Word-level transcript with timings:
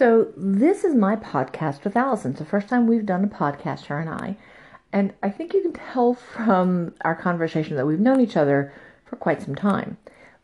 So, 0.00 0.32
this 0.34 0.82
is 0.82 0.94
my 0.94 1.14
podcast 1.14 1.84
with 1.84 1.94
Alison. 1.94 2.30
It's 2.30 2.38
the 2.38 2.46
first 2.46 2.70
time 2.70 2.86
we've 2.86 3.04
done 3.04 3.22
a 3.22 3.28
podcast, 3.28 3.84
her 3.84 4.00
and 4.00 4.08
I. 4.08 4.38
And 4.94 5.12
I 5.22 5.28
think 5.28 5.52
you 5.52 5.60
can 5.60 5.74
tell 5.74 6.14
from 6.14 6.94
our 7.02 7.14
conversation 7.14 7.76
that 7.76 7.86
we've 7.86 8.00
known 8.00 8.18
each 8.18 8.38
other 8.38 8.72
for 9.04 9.16
quite 9.16 9.42
some 9.42 9.54
time. 9.54 9.98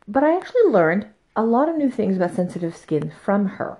But 0.07 0.25
I 0.25 0.37
actually 0.37 0.65
learned 0.65 1.07
a 1.35 1.43
lot 1.43 1.71
of 1.71 1.79
new 1.79 1.91
things 1.91 2.19
about 2.19 2.35
sensitive 2.35 2.77
skin 2.77 3.11
from 3.25 3.47
her. 3.47 3.79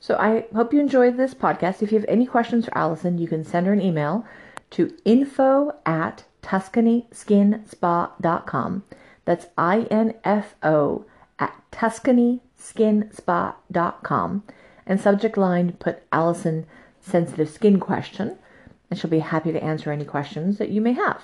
So, 0.00 0.16
I 0.16 0.44
hope 0.54 0.74
you 0.74 0.80
enjoyed 0.80 1.16
this 1.16 1.32
podcast. 1.32 1.80
If 1.80 1.92
you 1.92 1.98
have 1.98 2.08
any 2.10 2.26
questions 2.26 2.66
for 2.66 2.76
Alison, 2.76 3.16
you 3.16 3.26
can 3.26 3.42
send 3.42 3.66
her 3.66 3.72
an 3.72 3.80
email 3.80 4.26
to 4.72 4.94
info 5.06 5.74
at 5.86 6.24
tuscanyskinspa.com. 6.42 8.82
That's 9.24 9.46
I 9.56 9.86
N 9.90 10.12
F 10.24 10.56
O 10.62 11.06
at 11.38 11.58
tuscanyskinspa.com 11.72 14.42
and 14.86 15.00
subject 15.00 15.36
line 15.36 15.72
put 15.72 16.02
Alison 16.12 16.66
sensitive 17.00 17.48
skin 17.48 17.80
question, 17.80 18.36
and 18.90 18.98
she'll 18.98 19.10
be 19.10 19.20
happy 19.20 19.52
to 19.52 19.62
answer 19.62 19.92
any 19.92 20.04
questions 20.04 20.58
that 20.58 20.70
you 20.70 20.80
may 20.80 20.92
have. 20.92 21.22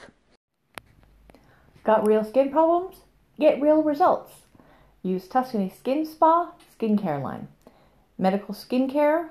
Got 1.84 2.06
real 2.06 2.24
skin 2.24 2.50
problems? 2.50 2.98
Get 3.38 3.60
real 3.60 3.82
results. 3.82 4.32
Use 5.02 5.26
Tuscany 5.26 5.72
Skin 5.76 6.06
Spa 6.06 6.52
skincare 6.78 7.20
line. 7.20 7.48
Medical 8.18 8.54
skincare 8.54 9.30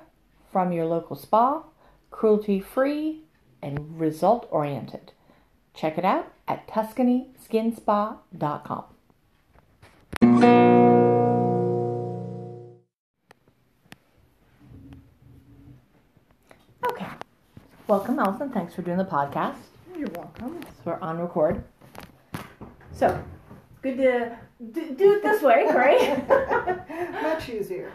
from 0.52 0.74
your 0.74 0.86
local 0.86 1.16
spa, 1.16 1.64
cruelty 2.10 2.60
free 2.60 3.22
and 3.62 3.98
result 4.00 4.48
oriented. 4.52 5.14
Check 5.74 5.98
it 5.98 6.04
out 6.04 6.34
at 6.48 6.68
tuscanyskinspa.com. 6.68 8.84
Welcome, 17.92 18.20
Alison. 18.20 18.50
Thanks 18.50 18.74
for 18.74 18.84
doing 18.84 18.98
the 18.98 19.04
podcast. 19.04 19.58
You're 19.98 20.08
welcome. 20.16 20.62
So 20.64 20.70
we're 20.86 21.00
on 21.02 21.20
record. 21.20 21.62
So, 22.94 23.22
good 23.82 23.98
to 23.98 24.38
do, 24.72 24.96
do 24.96 25.16
it 25.16 25.22
this 25.22 25.42
way, 25.42 25.66
right? 25.76 26.26
Much 27.22 27.50
easier. 27.50 27.92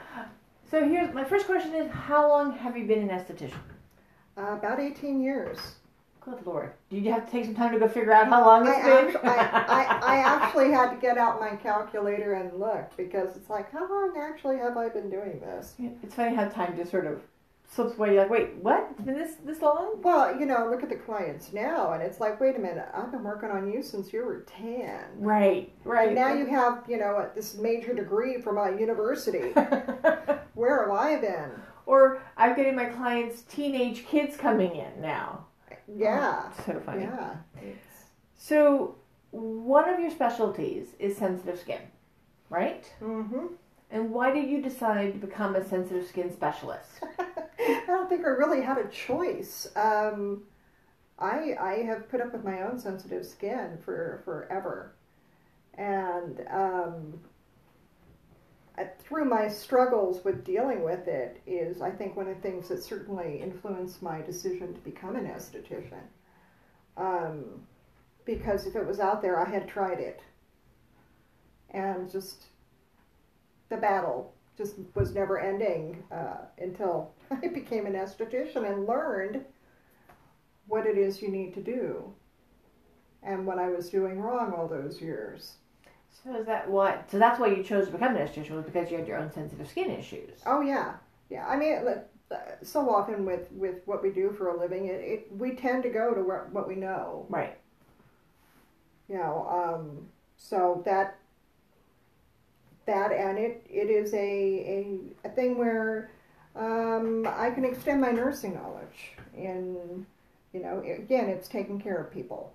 so 0.71 0.87
here's 0.87 1.15
my 1.15 1.25
first 1.25 1.47
question 1.47 1.75
is 1.75 1.91
how 1.91 2.29
long 2.29 2.59
have 2.59 2.77
you 2.77 2.85
been 2.85 3.09
an 3.09 3.09
esthetician? 3.09 3.55
Uh, 4.37 4.59
about 4.59 4.81
18 4.81 5.23
years. 5.23 5.77
Good 6.21 6.45
lord. 6.45 6.73
Did 6.91 7.03
you 7.03 7.13
have 7.13 7.25
to 7.25 7.33
take 7.33 7.47
some 7.47 7.55
time 7.55 7.73
to 7.73 7.79
go 7.79 7.89
figure 7.89 8.13
out 8.13 8.29
how 8.29 8.45
long 8.45 8.69
I, 8.69 8.73
it's 8.75 9.17
been? 9.17 9.17
act- 9.25 9.25
I, 9.25 9.85
I, 9.85 10.17
I 10.17 10.17
actually 10.45 10.73
had 10.73 10.91
to 10.91 10.97
get 11.01 11.17
out 11.17 11.41
my 11.41 11.57
calculator 11.57 12.35
and 12.35 12.53
look 12.61 12.95
because 12.99 13.35
it's 13.35 13.49
like, 13.49 13.73
how 13.73 13.89
long 13.89 14.15
actually 14.19 14.59
have 14.59 14.77
I 14.77 14.91
been 14.91 15.09
doing 15.09 15.41
this? 15.41 15.73
it's 16.03 16.15
funny 16.15 16.37
how 16.37 16.49
time 16.49 16.77
just 16.77 16.91
sort 16.91 17.07
of 17.07 17.23
slips 17.69 17.97
away. 17.97 18.15
You're 18.15 18.23
like, 18.23 18.31
wait, 18.31 18.55
what? 18.57 18.89
It's 18.93 19.01
been 19.03 19.15
this 19.15 19.35
this 19.45 19.61
long? 19.63 20.01
Well, 20.03 20.39
you 20.39 20.47
know, 20.47 20.69
look 20.71 20.83
at 20.83 20.89
the 20.89 20.97
clients 20.97 21.53
now, 21.53 21.93
and 21.93 22.03
it's 22.03 22.21
like, 22.21 22.41
wait 22.41 22.57
a 22.57 22.59
minute, 22.59 22.89
I've 22.95 23.11
been 23.11 23.23
working 23.25 23.51
on 23.51 23.71
you 23.71 23.83
since 23.83 24.13
you 24.13 24.25
were 24.25 24.41
10. 24.47 25.01
Right, 25.19 25.73
right. 25.85 26.09
And 26.09 26.17
now 26.17 26.33
you 26.33 26.47
have, 26.47 26.85
you 26.89 26.99
know, 26.99 27.29
this 27.35 27.57
major 27.57 27.95
degree 27.95 28.41
from 28.41 28.59
a 28.59 28.79
university. 28.79 29.51
Where 30.55 30.83
have 30.83 30.91
I 30.91 31.17
been? 31.21 31.51
or 31.87 32.21
I'm 32.37 32.57
getting 32.57 32.75
my 32.75 32.87
clients' 32.87 33.43
teenage 33.43 34.07
kids 34.07 34.37
coming 34.37 34.75
in 34.75 35.01
now. 35.01 35.47
Yeah. 35.87 36.51
So 36.67 36.81
funny. 36.85 37.05
Yeah. 37.05 37.37
It's, 37.63 37.79
So, 38.37 38.97
one 39.31 39.89
of 39.89 40.01
your 40.01 40.11
specialties 40.11 40.89
is 40.99 41.17
sensitive 41.17 41.61
skin, 41.61 41.81
right? 42.51 42.85
mm-hmm. 43.01 43.47
And 43.93 44.11
why 44.11 44.33
did 44.33 44.51
you 44.51 44.61
decide 44.61 45.13
to 45.13 45.19
become 45.19 45.55
a 45.55 45.65
sensitive 45.65 46.09
skin 46.09 46.33
specialist? 46.33 46.91
I 47.69 47.85
don't 47.87 48.09
think 48.09 48.25
I 48.25 48.29
really 48.29 48.63
had 48.63 48.79
a 48.79 48.89
choice. 48.89 49.69
Um, 49.77 50.43
I 51.19 51.57
I 51.59 51.75
have 51.87 52.09
put 52.09 52.21
up 52.21 52.33
with 52.33 52.45
my 52.45 52.63
own 52.63 52.79
sensitive 52.79 53.27
skin 53.27 53.79
for 53.85 54.21
forever, 54.25 54.95
and 55.75 56.45
um, 56.51 57.21
through 58.99 59.25
my 59.25 59.49
struggles 59.49 60.25
with 60.25 60.45
dealing 60.45 60.83
with 60.83 61.09
it 61.09 61.41
is 61.47 61.81
I 61.81 61.91
think 61.91 62.17
one 62.17 62.29
of 62.29 62.37
the 62.37 62.43
things 62.43 62.69
that 62.69 62.83
certainly 62.83 63.41
influenced 63.41 64.03
my 64.03 64.21
decision 64.21 64.75
to 64.75 64.81
become 64.81 65.17
an 65.17 65.27
esthetician. 65.27 66.03
Um, 66.97 67.67
because 68.25 68.67
if 68.67 68.75
it 68.75 68.87
was 68.87 69.01
out 69.01 69.23
there, 69.23 69.41
I 69.41 69.49
had 69.49 69.69
tried 69.69 70.01
it, 70.01 70.21
and 71.71 72.11
just 72.11 72.47
the 73.69 73.77
battle 73.77 74.36
just 74.57 74.77
was 74.95 75.15
never 75.15 75.39
ending 75.39 76.03
uh, 76.11 76.39
until 76.59 77.13
I 77.31 77.49
became 77.49 77.87
an 77.87 77.95
esthetician 77.95 78.71
and 78.71 78.87
learned 78.87 79.45
what 80.67 80.87
it 80.87 80.99
is 80.99 81.23
you 81.23 81.29
need 81.29 81.55
to 81.55 81.63
do 81.63 82.13
and 83.23 83.47
what 83.47 83.59
I 83.59 83.69
was 83.69 83.91
doing 83.91 84.21
wrong 84.21 84.53
all 84.53 84.69
those 84.69 85.01
years. 85.01 85.55
So 86.25 86.35
is 86.37 86.47
that 86.47 86.69
what? 86.69 87.11
So 87.11 87.19
that's 87.19 87.39
why 87.39 87.49
you 87.49 87.63
chose 87.63 87.87
to 87.87 87.93
become 87.93 88.17
an 88.17 88.27
esthetician 88.27 88.51
was 88.51 88.65
because 88.65 88.91
you 88.91 88.97
had 88.97 89.07
your 89.07 89.19
own 89.19 89.33
sensitive 89.33 89.69
skin 89.69 89.91
issues. 89.91 90.41
Oh 90.47 90.61
yeah, 90.61 90.95
yeah. 91.29 91.47
I 91.47 91.57
mean, 91.57 91.79
uh, 92.31 92.37
so 92.63 92.89
often 92.91 93.25
with 93.25 93.51
with 93.53 93.77
what 93.85 94.03
we 94.03 94.11
do 94.11 94.35
for 94.37 94.49
a 94.49 94.59
living, 94.59 94.87
it, 94.87 95.01
it 95.01 95.29
we 95.37 95.55
tend 95.55 95.83
to 95.83 95.91
go 95.91 96.15
to 96.15 96.23
where, 96.23 96.49
what 96.51 96.67
we 96.67 96.75
know. 96.75 97.27
Right. 97.29 97.59
You 99.09 99.19
know, 99.19 99.47
um, 99.49 100.09
so 100.37 100.83
that 100.85 101.19
that 102.87 103.13
and 103.13 103.39
it 103.39 103.67
it 103.69 103.91
is 103.91 104.13
a 104.15 104.19
a, 104.19 105.29
a 105.29 105.31
thing 105.31 105.59
where 105.59 106.11
um, 106.55 107.27
I 107.29 107.51
can 107.51 107.65
extend 107.65 108.01
my 108.01 108.11
nursing 108.13 108.55
knowledge 108.55 109.13
And, 109.37 110.07
you 110.53 110.61
know 110.63 110.81
again 110.81 111.29
it's 111.29 111.49
taking 111.49 111.81
care 111.81 111.99
of 111.99 112.13
people, 112.13 112.55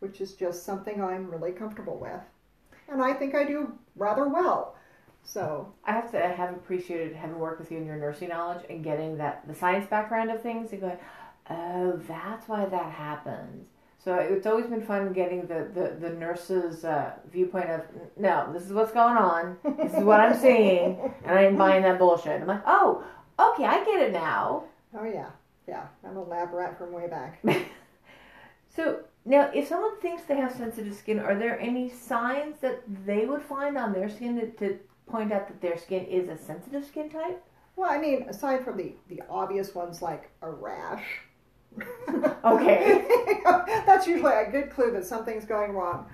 which 0.00 0.20
is 0.20 0.34
just 0.34 0.64
something 0.64 1.02
I'm 1.02 1.30
really 1.30 1.52
comfortable 1.52 1.98
with, 1.98 2.20
and 2.88 3.02
I 3.02 3.14
think 3.14 3.34
I 3.34 3.44
do 3.44 3.72
rather 3.96 4.28
well. 4.28 4.76
So 5.22 5.72
I 5.84 5.92
have 5.92 6.10
to 6.12 6.18
have 6.20 6.50
appreciated 6.54 7.14
having 7.14 7.38
worked 7.38 7.60
with 7.60 7.70
you 7.70 7.78
in 7.78 7.86
your 7.86 7.96
nursing 7.96 8.30
knowledge 8.30 8.64
and 8.68 8.82
getting 8.82 9.18
that 9.18 9.46
the 9.46 9.54
science 9.54 9.86
background 9.88 10.30
of 10.30 10.42
things 10.42 10.72
and 10.72 10.80
going, 10.80 10.98
oh, 11.50 12.00
that's 12.08 12.48
why 12.48 12.64
that 12.66 12.92
happens. 12.92 13.68
So 14.02 14.14
it's 14.14 14.46
always 14.46 14.66
been 14.66 14.80
fun 14.80 15.12
getting 15.12 15.42
the, 15.42 15.68
the, 15.74 16.08
the 16.08 16.14
nurse's 16.14 16.84
uh, 16.84 17.12
viewpoint 17.30 17.68
of, 17.68 17.82
no, 18.16 18.50
this 18.52 18.62
is 18.64 18.72
what's 18.72 18.92
going 18.92 19.18
on. 19.18 19.58
This 19.76 19.92
is 19.92 20.02
what 20.02 20.20
I'm 20.20 20.38
seeing. 20.38 21.12
And 21.24 21.38
I 21.38 21.44
ain't 21.46 21.58
buying 21.58 21.82
that 21.82 21.98
bullshit. 21.98 22.40
I'm 22.40 22.46
like, 22.46 22.62
oh, 22.66 23.04
okay, 23.38 23.64
I 23.64 23.84
get 23.84 24.00
it 24.00 24.12
now. 24.12 24.64
oh 24.98 25.04
yeah, 25.04 25.28
yeah, 25.68 25.86
I'm 26.02 26.16
a 26.16 26.22
lab 26.22 26.52
rat 26.52 26.78
from 26.78 26.92
way 26.92 27.08
back. 27.08 27.44
So 28.74 29.00
now, 29.24 29.50
if 29.52 29.68
someone 29.68 30.00
thinks 30.00 30.22
they 30.22 30.36
have 30.36 30.52
sensitive 30.52 30.94
skin, 30.94 31.18
are 31.18 31.34
there 31.34 31.58
any 31.60 31.90
signs 31.90 32.60
that 32.60 32.82
they 33.04 33.26
would 33.26 33.42
find 33.42 33.76
on 33.76 33.92
their 33.92 34.08
skin 34.08 34.36
to, 34.36 34.50
to 34.52 34.78
point 35.06 35.32
out 35.32 35.48
that 35.48 35.60
their 35.60 35.76
skin 35.76 36.04
is 36.06 36.28
a 36.28 36.38
sensitive 36.38 36.84
skin 36.86 37.10
type? 37.10 37.42
Well, 37.76 37.90
I 37.90 37.98
mean, 37.98 38.26
aside 38.28 38.64
from 38.64 38.76
the 38.76 38.94
the 39.08 39.22
obvious 39.28 39.74
ones 39.74 40.02
like 40.02 40.30
a 40.42 40.50
rash. 40.50 41.04
Okay. 42.44 43.06
That's 43.86 44.06
usually 44.06 44.32
a 44.32 44.50
good 44.50 44.70
clue 44.70 44.90
that 44.92 45.04
something's 45.04 45.44
going 45.44 45.72
wrong. 45.72 46.06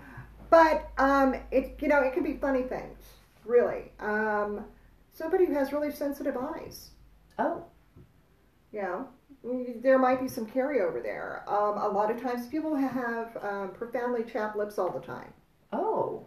But 0.51 0.91
um, 0.99 1.35
it 1.51 1.77
you 1.81 1.89
know 1.89 2.01
it 2.01 2.13
can 2.13 2.23
be 2.23 2.35
funny 2.35 2.63
things, 2.63 2.99
really. 3.45 3.91
Um, 4.01 4.65
somebody 5.13 5.47
who 5.47 5.55
has 5.55 5.73
really 5.73 5.91
sensitive 5.91 6.37
eyes, 6.37 6.91
Oh, 7.39 7.65
Yeah. 8.73 9.05
there 9.83 9.99
might 9.99 10.21
be 10.21 10.29
some 10.29 10.47
carryover 10.47 11.03
there. 11.03 11.43
Um, 11.49 11.79
a 11.79 11.89
lot 11.89 12.11
of 12.11 12.21
times 12.21 12.47
people 12.47 12.75
have 12.77 13.37
um, 13.43 13.71
profoundly 13.71 14.25
chapped 14.25 14.57
lips 14.57 14.79
all 14.79 14.91
the 14.91 15.01
time. 15.05 15.33
oh. 15.73 16.27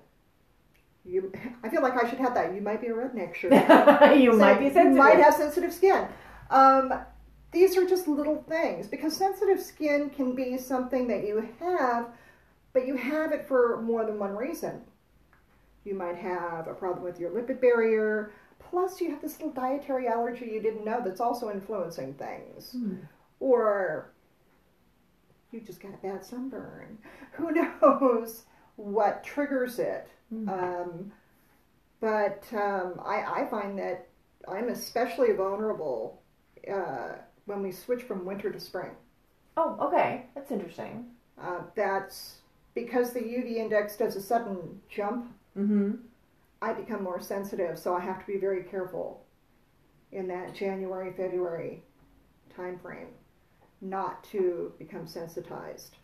You, 1.06 1.32
I 1.64 1.70
feel 1.70 1.82
like 1.82 1.94
I 2.02 2.08
should 2.10 2.20
have 2.20 2.34
that. 2.36 2.54
You 2.54 2.62
might 2.62 2.82
be 2.82 2.88
a 2.88 2.92
redneck 2.92 3.34
shirt. 3.34 3.54
you 4.20 4.34
might 4.34 4.60
be 4.60 4.66
sensitive. 4.66 4.92
You 4.92 4.98
might 4.98 5.18
have 5.18 5.34
sensitive 5.34 5.74
skin. 5.74 6.06
Um, 6.52 6.94
these 7.52 7.78
are 7.78 7.88
just 7.88 8.08
little 8.08 8.44
things 8.48 8.88
because 8.88 9.16
sensitive 9.16 9.62
skin 9.62 10.10
can 10.10 10.36
be 10.36 10.58
something 10.58 11.08
that 11.08 11.26
you 11.26 11.50
have, 11.60 12.10
but 12.74 12.86
you 12.86 12.96
have 12.96 13.32
it 13.32 13.48
for 13.48 13.82
more 13.82 14.06
than 14.06 14.20
one 14.20 14.36
reason. 14.36 14.82
You 15.84 15.96
might 15.96 16.18
have 16.18 16.68
a 16.68 16.74
problem 16.74 17.04
with 17.04 17.20
your 17.20 17.32
lipid 17.32 17.60
barrier, 17.60 18.32
plus 18.60 19.02
you 19.02 19.10
have 19.10 19.22
this 19.22 19.40
little 19.40 19.54
dietary 19.54 20.08
allergy 20.08 20.46
you 20.46 20.62
didn't 20.62 20.86
know 20.86 21.02
that's 21.04 21.22
also 21.22 21.50
influencing 21.50 22.14
things. 22.14 22.74
Hmm. 22.74 22.96
Or 23.40 24.12
you 25.52 25.62
just 25.62 25.82
got 25.82 25.94
a 25.94 25.98
bad 25.98 26.24
sunburn. 26.24 27.00
Who 27.32 27.52
knows 27.52 28.44
what 28.76 29.24
triggers 29.24 29.80
it? 29.80 30.08
Hmm. 30.30 30.50
Um, 30.50 31.12
but 32.00 32.44
um, 32.54 33.02
I, 33.04 33.42
I 33.42 33.48
find 33.50 33.78
that 33.80 34.08
I'm 34.48 34.70
especially 34.70 35.34
vulnerable 35.34 36.22
uh, 36.72 37.16
when 37.50 37.62
we 37.62 37.72
switch 37.72 38.04
from 38.04 38.26
winter 38.26 38.52
to 38.52 38.60
spring. 38.60 38.92
Oh, 39.58 39.76
okay. 39.82 40.28
That's 40.36 40.52
interesting. 40.52 41.08
Uh, 41.42 41.62
that's 41.76 42.36
because 42.76 43.12
the 43.12 43.20
UV 43.20 43.56
index 43.56 43.98
does 43.98 44.16
a 44.16 44.22
sudden 44.22 44.80
jump. 44.88 45.34
Mm-hmm. 45.58 45.94
I 46.62 46.74
become 46.74 47.04
more 47.04 47.20
sensitive, 47.20 47.80
so 47.80 47.96
I 47.96 48.02
have 48.02 48.20
to 48.20 48.28
be 48.28 48.38
very 48.38 48.64
careful 48.64 49.26
in 50.12 50.28
that 50.28 50.54
January, 50.54 51.12
February 51.12 51.84
time 52.56 52.78
frame 52.80 53.08
not 53.82 54.24
to 54.26 54.74
become 54.78 55.08
sensitized. 55.08 55.96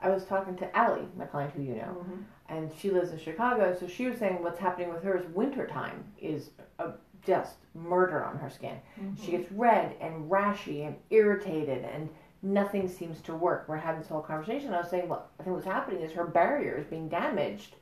I 0.00 0.10
was 0.10 0.24
talking 0.24 0.56
to 0.56 0.76
Allie, 0.76 1.08
my 1.16 1.24
client 1.24 1.54
who 1.54 1.62
you 1.62 1.76
know, 1.76 2.04
and 2.48 2.70
she 2.78 2.90
lives 2.90 3.10
in 3.10 3.18
Chicago. 3.18 3.76
So 3.78 3.86
she 3.86 4.06
was 4.06 4.18
saying 4.18 4.42
what's 4.42 4.58
happening 4.58 4.92
with 4.92 5.02
her 5.04 5.16
is 5.16 5.24
wintertime 5.34 6.04
is 6.20 6.50
a, 6.78 6.92
just 7.26 7.56
murder 7.74 8.24
on 8.24 8.38
her 8.38 8.50
skin. 8.50 8.76
She 8.96 9.02
mm-hmm. 9.02 9.30
gets 9.30 9.52
red 9.52 9.96
and 10.00 10.30
rashy 10.30 10.86
and 10.86 10.96
irritated, 11.10 11.84
and 11.84 12.08
nothing 12.42 12.88
seems 12.88 13.20
to 13.22 13.34
work. 13.34 13.66
We're 13.68 13.76
having 13.76 14.00
this 14.00 14.10
whole 14.10 14.20
conversation. 14.20 14.72
I 14.72 14.80
was 14.80 14.90
saying, 14.90 15.08
well, 15.08 15.28
I 15.40 15.42
think 15.42 15.54
what's 15.54 15.66
happening 15.66 16.02
is 16.02 16.12
her 16.12 16.26
barrier 16.26 16.76
is 16.76 16.86
being 16.86 17.08
damaged 17.08 17.76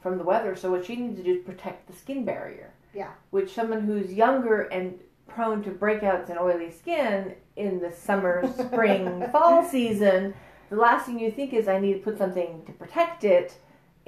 from 0.00 0.18
the 0.18 0.24
weather. 0.24 0.54
So 0.54 0.70
what 0.70 0.84
she 0.84 0.96
needs 0.96 1.16
to 1.16 1.24
do 1.24 1.34
is 1.34 1.44
protect 1.44 1.86
the 1.86 1.92
skin 1.92 2.24
barrier. 2.24 2.72
Yeah. 2.94 3.10
Which 3.30 3.52
someone 3.52 3.82
who's 3.82 4.12
younger 4.12 4.62
and 4.62 4.98
prone 5.26 5.62
to 5.62 5.70
breakouts 5.70 6.30
and 6.30 6.38
oily 6.38 6.70
skin 6.70 7.34
in 7.56 7.80
the 7.80 7.92
summer, 7.92 8.50
spring, 8.58 9.28
fall 9.30 9.64
season, 9.64 10.34
the 10.70 10.76
last 10.76 11.06
thing 11.06 11.18
you 11.18 11.30
think 11.30 11.52
is 11.52 11.68
I 11.68 11.78
need 11.78 11.94
to 11.94 11.98
put 12.00 12.18
something 12.18 12.62
to 12.66 12.72
protect 12.72 13.24
it 13.24 13.56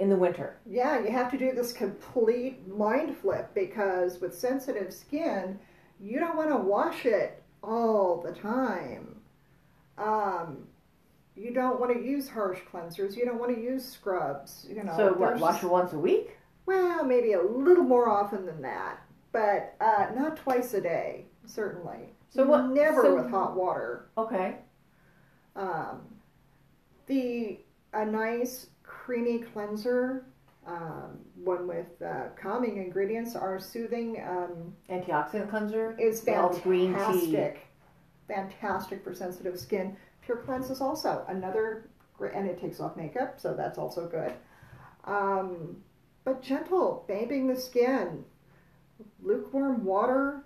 in 0.01 0.09
the 0.09 0.17
winter. 0.17 0.57
Yeah, 0.67 0.99
you 1.01 1.11
have 1.11 1.31
to 1.31 1.39
do 1.39 1.53
this 1.53 1.73
complete 1.73 2.67
mind 2.67 3.17
flip 3.19 3.51
because 3.55 4.19
with 4.21 4.35
sensitive 4.35 4.93
skin, 4.95 5.59
you 6.01 6.19
don't 6.19 6.37
want 6.37 6.49
to 6.49 6.57
wash 6.57 7.05
it 7.05 7.43
all 7.63 8.23
the 8.25 8.33
time. 8.33 9.17
Um, 9.99 10.67
you 11.37 11.53
don't 11.53 11.79
want 11.79 11.93
to 11.93 12.03
use 12.03 12.29
harsh 12.31 12.59
cleansers. 12.73 13.15
You 13.15 13.27
don't 13.27 13.39
want 13.39 13.55
to 13.55 13.61
use 13.61 13.85
scrubs. 13.87 14.67
You 14.71 14.83
know. 14.83 14.97
so 14.97 15.13
what? 15.13 15.39
Wash 15.39 15.63
it 15.63 15.69
once 15.71 15.93
a 15.93 15.99
week? 15.99 16.39
Well, 16.65 17.05
maybe 17.05 17.35
a 17.35 17.43
little 17.43 17.85
more 17.85 18.09
often 18.09 18.47
than 18.47 18.63
that, 18.63 19.01
but 19.33 19.75
uh, 19.81 20.07
not 20.17 20.37
twice 20.39 20.73
a 20.73 20.81
day, 20.81 21.27
certainly. 21.45 22.15
So 22.31 22.45
what- 22.47 22.69
Never 22.71 23.03
so- 23.03 23.17
with 23.17 23.31
hot 23.31 23.55
water. 23.55 24.07
Okay. 24.17 24.57
Um, 25.57 26.01
the 27.07 27.59
a 27.93 28.07
nice 28.07 28.69
creamy 29.11 29.41
cleanser, 29.41 30.25
um, 30.69 31.19
one 31.43 31.67
with 31.67 32.01
uh, 32.01 32.29
calming 32.41 32.77
ingredients, 32.77 33.35
are 33.35 33.59
soothing. 33.59 34.23
Um, 34.25 34.73
Antioxidant 34.89 35.51
cleanser. 35.51 35.97
is 35.99 36.21
the 36.21 36.61
green 36.63 36.93
tea. 36.93 36.99
fantastic. 37.01 37.67
Fantastic 38.29 39.03
for 39.03 39.13
sensitive 39.13 39.59
skin. 39.59 39.97
Pure 40.25 40.37
Cleanse 40.39 40.71
is 40.71 40.81
also 40.81 41.25
another, 41.27 41.89
great, 42.17 42.35
and 42.35 42.49
it 42.49 42.61
takes 42.61 42.79
off 42.79 42.97
makeup, 42.97 43.41
so 43.41 43.53
that's 43.53 43.79
also 43.79 44.07
good. 44.07 44.33
Um, 45.07 45.79
but 46.25 46.41
gentle, 46.41 47.05
bathing 47.09 47.49
the 47.49 47.57
skin, 47.57 48.25
lukewarm 49.21 49.85
water, 49.85 50.45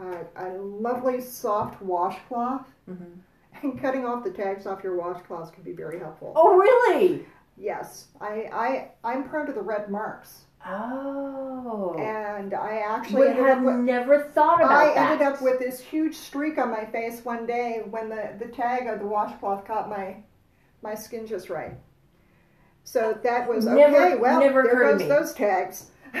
uh, 0.00 0.24
a 0.36 0.48
lovely 0.54 1.20
soft 1.20 1.82
washcloth, 1.82 2.66
hmm 2.88 3.20
and 3.62 3.80
cutting 3.80 4.04
off 4.04 4.24
the 4.24 4.30
tags 4.30 4.66
off 4.66 4.82
your 4.82 4.96
washcloths 4.98 5.52
can 5.52 5.62
be 5.62 5.72
very 5.72 5.98
helpful. 5.98 6.32
Oh, 6.34 6.56
really? 6.56 7.24
Yes, 7.56 8.08
I, 8.20 8.48
I, 8.52 8.90
I'm 9.04 9.28
prone 9.28 9.46
to 9.46 9.52
the 9.52 9.62
red 9.62 9.88
marks, 9.90 10.42
Oh. 10.66 11.94
and 11.98 12.52
I 12.54 12.78
actually 12.78 13.28
Would 13.28 13.36
have 13.36 13.62
with. 13.62 13.76
never 13.76 14.30
thought 14.34 14.60
about 14.60 14.68
that. 14.68 14.90
I 14.90 14.94
that. 14.94 15.12
ended 15.12 15.26
up 15.28 15.42
with 15.42 15.58
this 15.60 15.78
huge 15.80 16.16
streak 16.16 16.58
on 16.58 16.70
my 16.70 16.84
face 16.86 17.24
one 17.24 17.46
day 17.46 17.82
when 17.88 18.08
the, 18.08 18.34
the 18.38 18.46
tag 18.46 18.86
of 18.88 18.98
the 18.98 19.06
washcloth 19.06 19.66
caught 19.66 19.88
my 19.88 20.16
my 20.82 20.94
skin 20.94 21.26
just 21.26 21.48
right. 21.48 21.74
So 22.82 23.18
that 23.22 23.48
was 23.48 23.64
Never- 23.66 23.96
okay. 23.96 24.16
Well, 24.16 24.40
never 24.40 24.62
there 24.64 24.80
goes 24.92 25.00
me. 25.00 25.08
those 25.08 25.32
tags. 25.32 25.90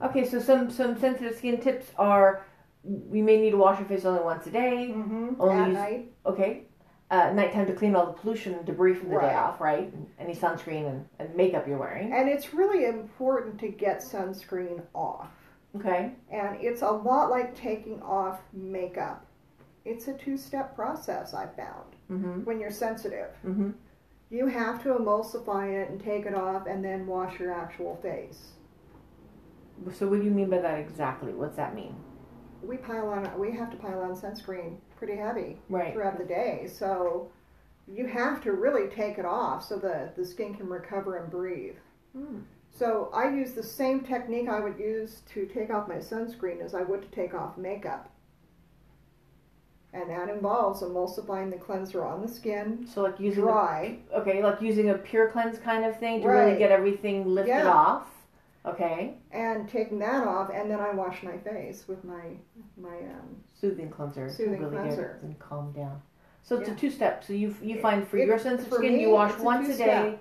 Okay, 0.00 0.24
so 0.28 0.38
some 0.38 0.70
some 0.70 0.96
sensitive 1.00 1.36
skin 1.36 1.60
tips 1.60 1.90
are 1.98 2.44
we 2.84 3.20
may 3.20 3.40
need 3.40 3.50
to 3.50 3.56
wash 3.56 3.80
your 3.80 3.88
face 3.88 4.04
only 4.04 4.22
once 4.22 4.46
a 4.46 4.50
day. 4.50 4.92
hmm 4.92 5.30
Only 5.40 5.54
At 5.60 5.66
use- 5.68 5.74
night, 5.76 6.12
Okay. 6.24 6.62
Uh, 7.10 7.32
nighttime 7.32 7.66
to 7.66 7.72
clean 7.72 7.96
all 7.96 8.04
the 8.06 8.12
pollution 8.12 8.52
and 8.54 8.66
debris 8.66 8.94
from 8.94 9.08
the 9.08 9.18
day 9.18 9.34
off, 9.34 9.60
right? 9.62 9.90
Any 10.18 10.34
sunscreen 10.34 10.86
and, 10.90 11.06
and 11.18 11.34
makeup 11.34 11.66
you're 11.66 11.78
wearing. 11.78 12.12
and 12.12 12.28
it's 12.28 12.52
really 12.52 12.84
important 12.84 13.58
to 13.60 13.68
get 13.68 14.00
sunscreen 14.02 14.82
off. 14.94 15.30
Okay. 15.76 16.12
And 16.30 16.58
it's 16.60 16.82
a 16.82 16.90
lot 16.90 17.30
like 17.30 17.54
taking 17.56 18.02
off 18.02 18.40
makeup. 18.52 19.24
It's 19.86 20.08
a 20.08 20.12
two-step 20.14 20.74
process. 20.74 21.32
I 21.34 21.46
found 21.46 21.84
Mm-hmm. 22.10 22.44
when 22.44 22.58
you're 22.58 22.70
sensitive. 22.70 23.28
Mm-hmm. 23.46 23.70
You 24.30 24.46
have 24.46 24.82
to 24.82 24.90
emulsify 24.90 25.82
it 25.82 25.90
and 25.90 26.02
take 26.02 26.24
it 26.26 26.34
off, 26.34 26.66
and 26.66 26.82
then 26.84 27.06
wash 27.06 27.38
your 27.38 27.52
actual 27.52 27.96
face. 28.02 28.48
So 29.94 30.08
what 30.08 30.18
do 30.20 30.24
you 30.24 30.30
mean 30.30 30.50
by 30.50 30.58
that 30.58 30.78
exactly? 30.78 31.32
What's 31.32 31.56
that 31.56 31.74
mean? 31.74 31.94
we 32.62 32.76
pile 32.76 33.08
on 33.08 33.38
we 33.38 33.52
have 33.52 33.70
to 33.70 33.76
pile 33.76 34.00
on 34.00 34.16
sunscreen 34.16 34.76
pretty 34.98 35.16
heavy 35.16 35.58
Right. 35.68 35.92
throughout 35.94 36.18
the 36.18 36.24
day 36.24 36.66
so 36.72 37.30
you 37.86 38.06
have 38.06 38.42
to 38.42 38.52
really 38.52 38.88
take 38.88 39.16
it 39.18 39.24
off 39.24 39.64
so 39.64 39.76
that 39.78 40.14
the 40.16 40.24
skin 40.24 40.54
can 40.54 40.68
recover 40.68 41.16
and 41.16 41.30
breathe 41.30 41.76
Hmm. 42.16 42.40
so 42.70 43.10
i 43.14 43.28
use 43.30 43.52
the 43.52 43.62
same 43.62 44.00
technique 44.00 44.48
i 44.48 44.60
would 44.60 44.78
use 44.78 45.22
to 45.32 45.46
take 45.46 45.70
off 45.70 45.88
my 45.88 45.96
sunscreen 45.96 46.60
as 46.60 46.74
i 46.74 46.82
would 46.82 47.02
to 47.02 47.08
take 47.08 47.32
off 47.34 47.56
makeup 47.56 48.10
and 49.92 50.10
that 50.10 50.28
involves 50.28 50.82
emulsifying 50.82 51.50
the 51.50 51.56
cleanser 51.56 52.04
on 52.04 52.20
the 52.20 52.28
skin 52.28 52.86
So 52.86 53.02
like 53.02 53.18
using 53.18 53.44
the, 53.44 53.50
dry 53.50 53.98
okay, 54.14 54.42
like 54.42 54.60
using 54.60 54.90
a 54.90 54.94
pure 54.94 55.30
cleanse 55.30 55.58
kind 55.58 55.84
of 55.84 55.98
thing 55.98 56.20
to 56.22 56.28
really 56.28 56.58
get 56.58 56.70
everything 56.70 57.26
lifted 57.26 57.50
Yeah. 57.52 57.68
off. 57.72 58.06
Okay. 58.70 59.14
and 59.32 59.68
taking 59.68 59.98
that 60.00 60.26
off 60.26 60.50
and 60.52 60.70
then 60.70 60.80
i 60.80 60.90
wash 60.92 61.22
my 61.22 61.36
face 61.38 61.84
with 61.88 62.02
my 62.04 62.22
my 62.76 62.96
um, 63.14 63.28
Soothing 63.60 63.90
cleanser. 63.90 64.30
Soothing 64.30 64.60
really 64.62 64.76
cleanser. 64.76 65.18
and 65.22 65.38
calm 65.38 65.72
down. 65.72 66.00
So 66.42 66.56
it's 66.58 66.68
Yeah. 66.68 66.74
a 66.74 66.78
two 66.78 66.90
step. 66.90 67.24
So 67.24 67.32
you 67.32 67.54
you 67.62 67.80
find 67.80 68.06
for 68.06 68.16
It- 68.18 68.26
your 68.28 68.38
sensitive 68.38 68.72
skin 68.74 68.94
me, 68.94 69.02
you 69.02 69.10
wash 69.10 69.32
it's 69.32 69.40
a 69.40 69.44
once 69.44 69.68
a 69.68 69.76
day. 69.76 70.18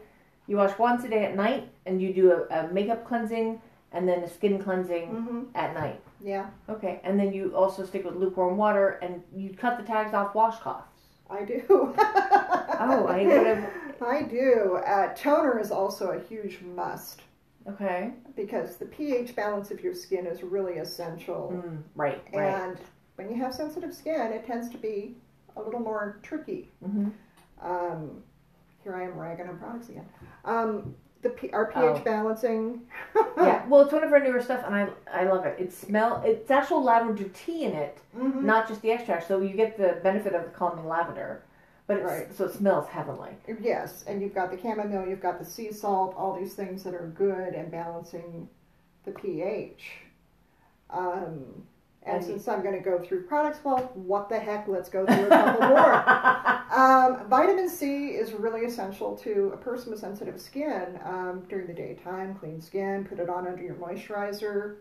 You 0.48 0.58
wash 0.58 0.78
once 0.80 1.04
a 1.04 1.10
day 1.10 1.24
at 1.26 1.36
night 1.36 1.70
and 1.86 2.02
you 2.02 2.14
do 2.14 2.32
a, 2.32 2.40
a 2.60 2.68
makeup 2.74 3.06
cleansing 3.08 3.62
and 3.92 4.08
then 4.10 4.24
a 4.24 4.28
skin 4.30 4.58
cleansing 4.64 5.06
hmm 5.10 5.44
at 5.56 5.74
night. 5.74 6.00
yeah 6.22 6.48
Okay. 6.70 7.00
And 7.04 7.20
then 7.20 7.32
you 7.34 7.56
also 7.56 7.86
stick 7.86 8.04
with 8.06 8.16
lukewarm 8.16 8.58
water 8.58 8.98
and 9.04 9.22
you 9.36 9.54
cut 9.54 9.78
the 9.78 9.84
tags 9.84 10.14
off 10.14 10.34
washcloths. 10.34 11.02
I 11.30 11.44
do. 11.44 11.62
Oh, 11.70 13.06
I 13.10 13.24
would 13.26 13.48
have 13.48 13.70
I 14.02 14.22
do. 14.24 14.80
Uh, 14.86 15.14
toner 15.14 15.60
is 15.60 15.72
also 15.72 16.12
a 16.12 16.20
huge 16.30 16.60
must 16.76 17.22
Okay. 17.70 18.12
because 18.36 18.78
the 18.78 18.86
pH 18.86 19.36
balance 19.36 19.72
of 19.72 19.82
your 19.84 19.94
skin 19.94 20.26
is 20.26 20.42
really 20.44 20.78
essential. 20.78 21.52
Mm, 21.54 21.82
right, 21.96 22.24
right. 22.34 22.54
And 22.54 22.78
when 23.16 23.30
you 23.30 23.36
have 23.36 23.54
sensitive 23.54 23.94
skin, 23.94 24.32
it 24.32 24.46
tends 24.46 24.70
to 24.70 24.78
be 24.78 25.16
a 25.56 25.62
little 25.62 25.80
more 25.82 26.20
tricky. 26.24 26.72
hmm 26.84 27.10
Um, 27.62 28.24
here 28.84 28.96
I 28.96 29.04
am 29.04 29.18
ragging 29.18 29.48
on 29.50 29.58
products 29.58 29.90
again. 29.90 30.06
Um, 30.46 30.96
the 31.24 31.30
P- 31.32 31.50
our 31.52 31.66
pH 31.66 31.82
Oh. 31.84 32.00
balancing. 32.06 32.82
Yeah. 33.38 33.66
Well, 33.68 33.82
it's 33.82 33.92
one 33.92 34.04
of 34.04 34.14
our 34.14 34.20
newer 34.20 34.42
stuff, 34.42 34.64
and 34.66 34.74
I 34.76 34.88
I 35.12 35.24
love 35.26 35.46
it. 35.46 35.60
It 35.60 35.74
smell. 35.74 36.22
It's 36.26 36.50
actual 36.52 36.84
lavender 36.84 37.26
tea 37.30 37.66
in 37.66 37.74
it, 37.74 38.00
Mhm. 38.18 38.44
not 38.44 38.68
just 38.68 38.82
the 38.82 38.92
extract. 38.92 39.28
So 39.28 39.42
you 39.42 39.50
get 39.56 39.78
the 39.78 40.00
benefit 40.04 40.34
of 40.34 40.44
the 40.44 40.50
calming 40.52 40.88
lavender, 40.88 41.44
but 41.88 41.98
it's, 41.98 42.06
Right. 42.06 42.34
so 42.36 42.46
it 42.46 42.54
smells 42.54 42.88
heavenly. 42.88 43.32
Yes, 43.62 44.04
and 44.08 44.22
you've 44.22 44.36
got 44.36 44.52
the 44.52 44.58
chamomile, 44.62 45.08
you've 45.08 45.22
got 45.22 45.40
the 45.40 45.46
sea 45.46 45.72
salt, 45.72 46.14
all 46.18 46.34
these 46.40 46.54
things 46.54 46.84
that 46.84 46.94
are 46.94 47.08
good 47.16 47.54
and 47.54 47.72
balancing 47.72 48.48
the 49.06 49.12
pH. 49.12 50.02
Um, 50.90 51.64
and 52.04 52.24
since 52.24 52.48
I'm 52.48 52.62
going 52.64 52.76
to 52.76 52.82
go 52.84 53.00
through 53.00 53.24
products, 53.24 53.60
well, 53.66 53.80
what 53.96 54.30
the 54.30 54.40
heck? 54.40 54.68
Let's 54.70 54.88
go 54.90 55.06
through 55.06 55.26
a 55.26 55.30
couple 55.30 55.68
more. 55.68 56.54
Um, 56.68 57.28
vitamin 57.28 57.70
C 57.70 58.10
is 58.10 58.34
really 58.34 58.66
essential 58.66 59.16
to 59.20 59.52
a 59.54 59.58
person 59.58 59.90
with 59.90 60.00
sensitive 60.00 60.40
skin 60.40 61.00
um, 61.04 61.44
during 61.50 61.66
the 61.66 61.74
daytime. 61.74 62.36
Clean 62.36 62.62
skin, 62.62 63.06
put 63.06 63.20
it 63.20 63.30
on 63.30 63.48
under 63.48 63.64
your 63.64 63.76
moisturizer. 63.76 64.76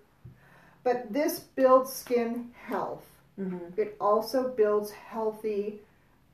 But 0.82 1.10
this 1.12 1.38
builds 1.40 1.92
skin 1.92 2.50
health. 2.66 3.04
hmm 3.36 3.58
It 3.76 3.96
also 4.00 4.48
builds 4.48 4.90
healthy 4.90 5.80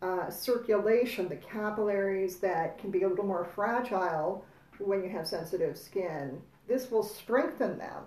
uh, 0.02 0.28
circulation, 0.30 1.28
the 1.28 1.36
capillaries 1.36 2.36
that 2.40 2.78
can 2.78 2.90
be 2.90 3.02
a 3.02 3.08
little 3.08 3.24
more 3.24 3.44
fragile 3.54 4.44
when 4.78 5.02
you 5.02 5.08
have 5.10 5.26
sensitive 5.26 5.78
skin. 5.78 6.42
This 6.66 6.90
will 6.90 7.02
strengthen 7.02 7.78
them 7.78 8.04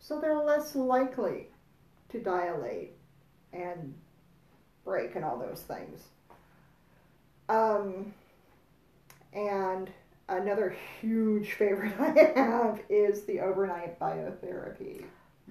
so 0.00 0.18
they're 0.18 0.42
less 0.42 0.74
likely 0.74 1.48
to 2.08 2.20
dilate 2.20 2.92
and 3.52 3.94
break 4.84 5.14
and 5.14 5.24
all 5.24 5.38
those 5.38 5.62
things. 5.62 6.04
Um, 7.48 8.14
and 9.32 9.90
another 10.28 10.74
huge 11.00 11.52
favorite 11.52 11.92
I 12.00 12.32
have 12.40 12.80
is 12.88 13.24
the 13.24 13.40
overnight 13.40 14.00
biotherapy. 14.00 15.04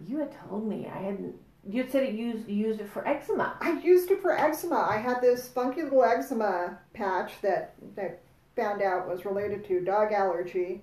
You 0.07 0.19
had 0.19 0.35
told 0.49 0.67
me 0.67 0.87
I 0.87 0.97
hadn't. 0.97 1.35
You 1.69 1.87
said 1.89 2.03
it 2.03 2.15
used 2.15 2.47
you 2.47 2.67
used 2.67 2.81
it 2.81 2.89
for 2.89 3.07
eczema. 3.07 3.55
I 3.61 3.79
used 3.79 4.09
it 4.11 4.21
for 4.21 4.31
eczema. 4.37 4.87
I 4.89 4.97
had 4.97 5.21
this 5.21 5.47
funky 5.47 5.83
little 5.83 6.03
eczema 6.03 6.79
patch 6.93 7.33
that 7.41 7.75
that 7.95 8.21
found 8.55 8.81
out 8.81 9.07
was 9.07 9.25
related 9.25 9.63
to 9.65 9.81
dog 9.81 10.11
allergy. 10.11 10.81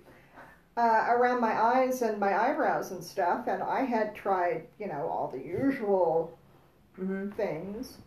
uh, 0.76 1.06
around 1.08 1.40
my 1.40 1.52
eyes 1.60 2.02
and 2.02 2.18
my 2.20 2.38
eyebrows 2.38 2.90
and 2.92 3.02
stuff, 3.02 3.46
and 3.48 3.62
I 3.62 3.82
had 3.82 4.14
tried, 4.14 4.66
you 4.78 4.86
know, 4.88 5.08
all 5.08 5.28
the 5.28 5.38
usual 5.42 6.36
Mm-hmm. 7.00 7.30
things, 7.32 7.98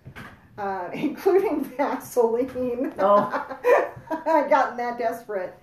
uh, 0.57 0.89
including 0.93 1.63
Vaseline. 1.63 2.93
Oh. 2.99 3.57
I'd 4.11 4.49
gotten 4.49 4.77
that 4.77 4.97
desperate. 4.97 5.53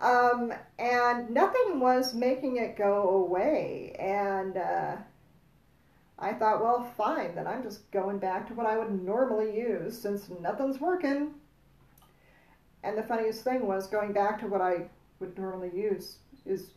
Um, 0.00 0.52
and 0.78 1.30
nothing 1.30 1.80
was 1.80 2.14
making 2.14 2.56
it 2.58 2.76
go 2.76 3.08
away. 3.26 3.96
And 3.98 4.56
uh, 4.58 4.96
I 6.18 6.32
thought, 6.32 6.62
well, 6.62 6.92
fine, 6.96 7.34
then 7.34 7.46
I'm 7.46 7.62
just 7.62 7.88
going 7.92 8.18
back 8.18 8.48
to 8.48 8.54
what 8.54 8.66
I 8.66 8.76
would 8.76 9.02
normally 9.02 9.56
use 9.56 9.96
since 9.96 10.28
nothing's 10.40 10.80
working. 10.80 11.34
And 12.82 12.96
the 12.98 13.02
funniest 13.02 13.44
thing 13.44 13.66
was 13.66 13.86
going 13.86 14.12
back 14.12 14.40
to 14.40 14.46
what 14.46 14.60
I 14.60 14.88
would 15.20 15.38
normally 15.38 15.70
use 15.74 16.18
is 16.44 16.70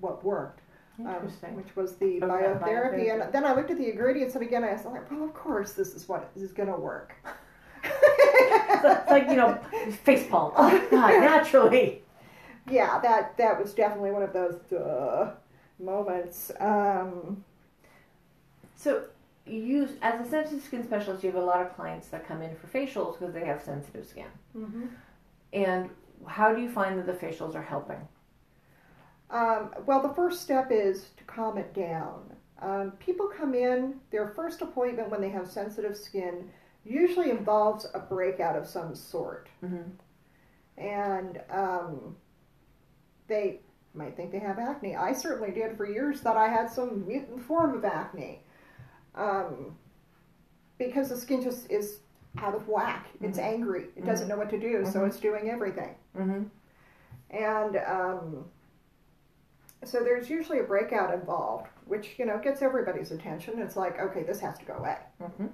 what 0.00 0.24
worked 0.24 0.60
um, 0.98 1.28
which 1.54 1.74
was 1.74 1.96
the 1.96 2.16
Okay, 2.16 2.26
biotherapy. 2.26 2.60
biotherapy. 2.62 3.12
And 3.24 3.32
then 3.32 3.44
I 3.44 3.54
looked 3.54 3.70
at 3.70 3.78
the 3.78 3.90
ingredients, 3.90 4.34
and 4.34 4.44
again, 4.44 4.64
I 4.64 4.72
was 4.72 4.84
like, 4.84 5.10
well, 5.10 5.24
of 5.24 5.34
course, 5.34 5.72
this 5.72 5.94
is 5.94 6.08
what 6.08 6.30
is 6.36 6.52
going 6.52 6.68
to 6.68 6.76
work. 6.78 7.14
So 7.84 8.90
it's 8.90 9.10
like 9.10 9.28
you 9.28 9.36
know, 9.36 9.58
face 10.04 10.26
palm. 10.28 10.52
Oh 10.56 10.88
God, 10.90 11.20
naturally. 11.20 12.02
yeah, 12.70 13.00
that 13.00 13.36
that 13.36 13.60
was 13.60 13.74
definitely 13.74 14.10
one 14.10 14.22
of 14.22 14.32
those 14.32 14.56
duh 14.70 15.30
moments. 15.78 16.50
Um, 16.60 17.44
So 18.82 19.04
you 19.46 19.88
as 20.02 20.26
a 20.26 20.30
sensitive 20.30 20.62
skin 20.64 20.84
specialist, 20.84 21.22
you 21.22 21.30
have 21.30 21.40
a 21.40 21.44
lot 21.44 21.60
of 21.64 21.74
clients 21.76 22.08
that 22.08 22.26
come 22.26 22.42
in 22.42 22.54
for 22.56 22.66
facials 22.66 23.18
because 23.18 23.34
they 23.34 23.44
have 23.44 23.62
sensitive 23.62 24.06
skin. 24.06 24.26
And 25.52 25.90
how 26.26 26.54
do 26.54 26.60
you 26.62 26.70
find 26.70 26.98
that 26.98 27.06
the 27.06 27.12
facials 27.26 27.54
are 27.54 27.62
helping? 27.62 28.00
Um, 29.30 29.70
well, 29.86 30.02
the 30.02 30.14
first 30.14 30.42
step 30.42 30.68
is 30.70 31.06
to 31.16 31.24
calm 31.24 31.58
it 31.58 31.72
down. 31.74 32.34
Um, 32.60 32.92
people 32.98 33.26
come 33.28 33.54
in, 33.54 33.94
their 34.10 34.28
first 34.28 34.62
appointment 34.62 35.10
when 35.10 35.20
they 35.20 35.30
have 35.30 35.48
sensitive 35.50 35.96
skin 35.96 36.48
usually 36.84 37.30
involves 37.30 37.86
a 37.94 37.98
breakout 37.98 38.56
of 38.56 38.66
some 38.66 38.94
sort. 38.94 39.48
Mm-hmm. 39.64 39.90
and 40.78 41.40
um, 41.50 42.16
they 43.28 43.60
might 43.94 44.16
think 44.16 44.32
they 44.32 44.38
have 44.38 44.58
acne. 44.58 44.96
I 44.96 45.12
certainly 45.12 45.52
did 45.52 45.76
for 45.76 45.86
years. 45.86 46.20
Thought 46.20 46.36
I 46.36 46.48
had 46.48 46.70
some 46.70 47.06
mutant 47.06 47.42
form 47.42 47.76
of 47.76 47.84
acne, 47.84 48.40
um, 49.14 49.76
because 50.78 51.08
the 51.10 51.16
skin 51.16 51.42
just 51.42 51.70
is 51.70 52.00
out 52.38 52.54
of 52.54 52.66
whack. 52.68 53.06
It's 53.20 53.38
Mhm. 53.38 53.42
angry. 53.42 53.88
It 53.96 54.04
doesn't 54.06 54.28
know 54.28 54.36
what 54.36 54.50
to 54.50 54.58
do, 54.58 54.84
so 54.86 55.00
Mhm. 55.00 55.06
it's 55.08 55.20
doing 55.20 55.50
everything. 55.50 55.94
Mm-hmm. 56.16 56.42
And 57.30 57.76
um, 57.76 58.50
so 59.84 60.00
there's 60.02 60.30
usually 60.30 60.60
a 60.60 60.64
breakout 60.64 61.12
involved, 61.12 61.68
which 61.86 62.18
you 62.18 62.24
know 62.26 62.38
gets 62.38 62.62
everybody's 62.62 63.10
attention. 63.12 63.58
It's 63.60 63.76
like, 63.76 63.98
okay, 64.00 64.22
this 64.22 64.40
has 64.40 64.58
to 64.58 64.64
go 64.64 64.74
away. 64.74 64.98
Mm-hmm. 65.20 65.46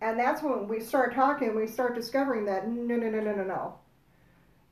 And 0.00 0.18
that's 0.18 0.42
when 0.42 0.68
we 0.68 0.80
start 0.80 1.14
talking, 1.14 1.54
we 1.54 1.66
start 1.66 1.94
discovering 1.94 2.44
that 2.46 2.68
no, 2.68 2.96
no, 2.96 3.08
no, 3.08 3.20
no, 3.20 3.34
no, 3.34 3.44
no. 3.44 3.74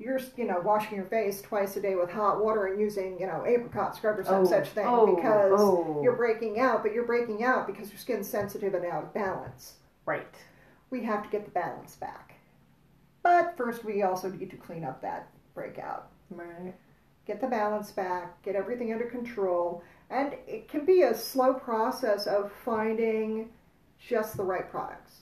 You're, 0.03 0.21
you 0.37 0.47
know, 0.47 0.61
washing 0.61 0.97
your 0.97 1.07
face 1.07 1.41
twice 1.43 1.77
a 1.77 1.81
day 1.81 1.95
with 1.95 2.11
hot 2.11 2.43
water 2.45 2.67
and 2.67 2.81
using, 2.81 3.19
you 3.21 3.27
know, 3.27 3.45
apricot 3.47 3.95
scrub 3.95 4.19
or 4.19 4.25
some 4.25 4.43
Oh, 4.43 4.45
such 4.45 4.69
thing 4.71 4.87
oh, 4.87 5.15
because 5.15 5.53
oh. 5.61 6.01
you're 6.03 6.17
breaking 6.17 6.59
out, 6.59 6.83
but 6.83 6.93
you're 6.93 7.07
breaking 7.07 7.45
out 7.45 7.67
because 7.67 7.91
your 7.91 7.99
skin's 7.99 8.29
sensitive 8.29 8.75
and 8.75 8.85
out 8.85 9.05
of 9.05 9.15
balance. 9.15 9.75
Right. 10.05 10.27
We 10.91 11.05
have 11.05 11.23
to 11.23 11.29
get 11.29 11.45
the 11.45 11.51
balance 11.53 11.97
back. 11.97 12.35
But 13.23 13.57
first, 13.57 13.85
we 13.85 14.03
also 14.03 14.29
need 14.31 14.51
to 14.51 14.57
clean 14.57 14.85
up 14.85 15.01
that 15.03 15.29
breakout. 15.55 16.09
Right. 16.31 16.75
Get 17.27 17.41
the 17.41 17.47
balance 17.47 17.93
back, 17.93 18.43
get 18.43 18.57
everything 18.57 18.93
under 18.93 19.07
control. 19.07 19.85
And 20.11 20.35
it 20.47 20.69
can 20.69 20.85
be 20.85 21.03
a 21.03 21.15
slow 21.15 21.55
process 21.55 22.27
of 22.27 22.51
finding 22.65 23.51
just 23.99 24.37
the 24.37 24.43
right 24.43 24.69
products. 24.69 25.21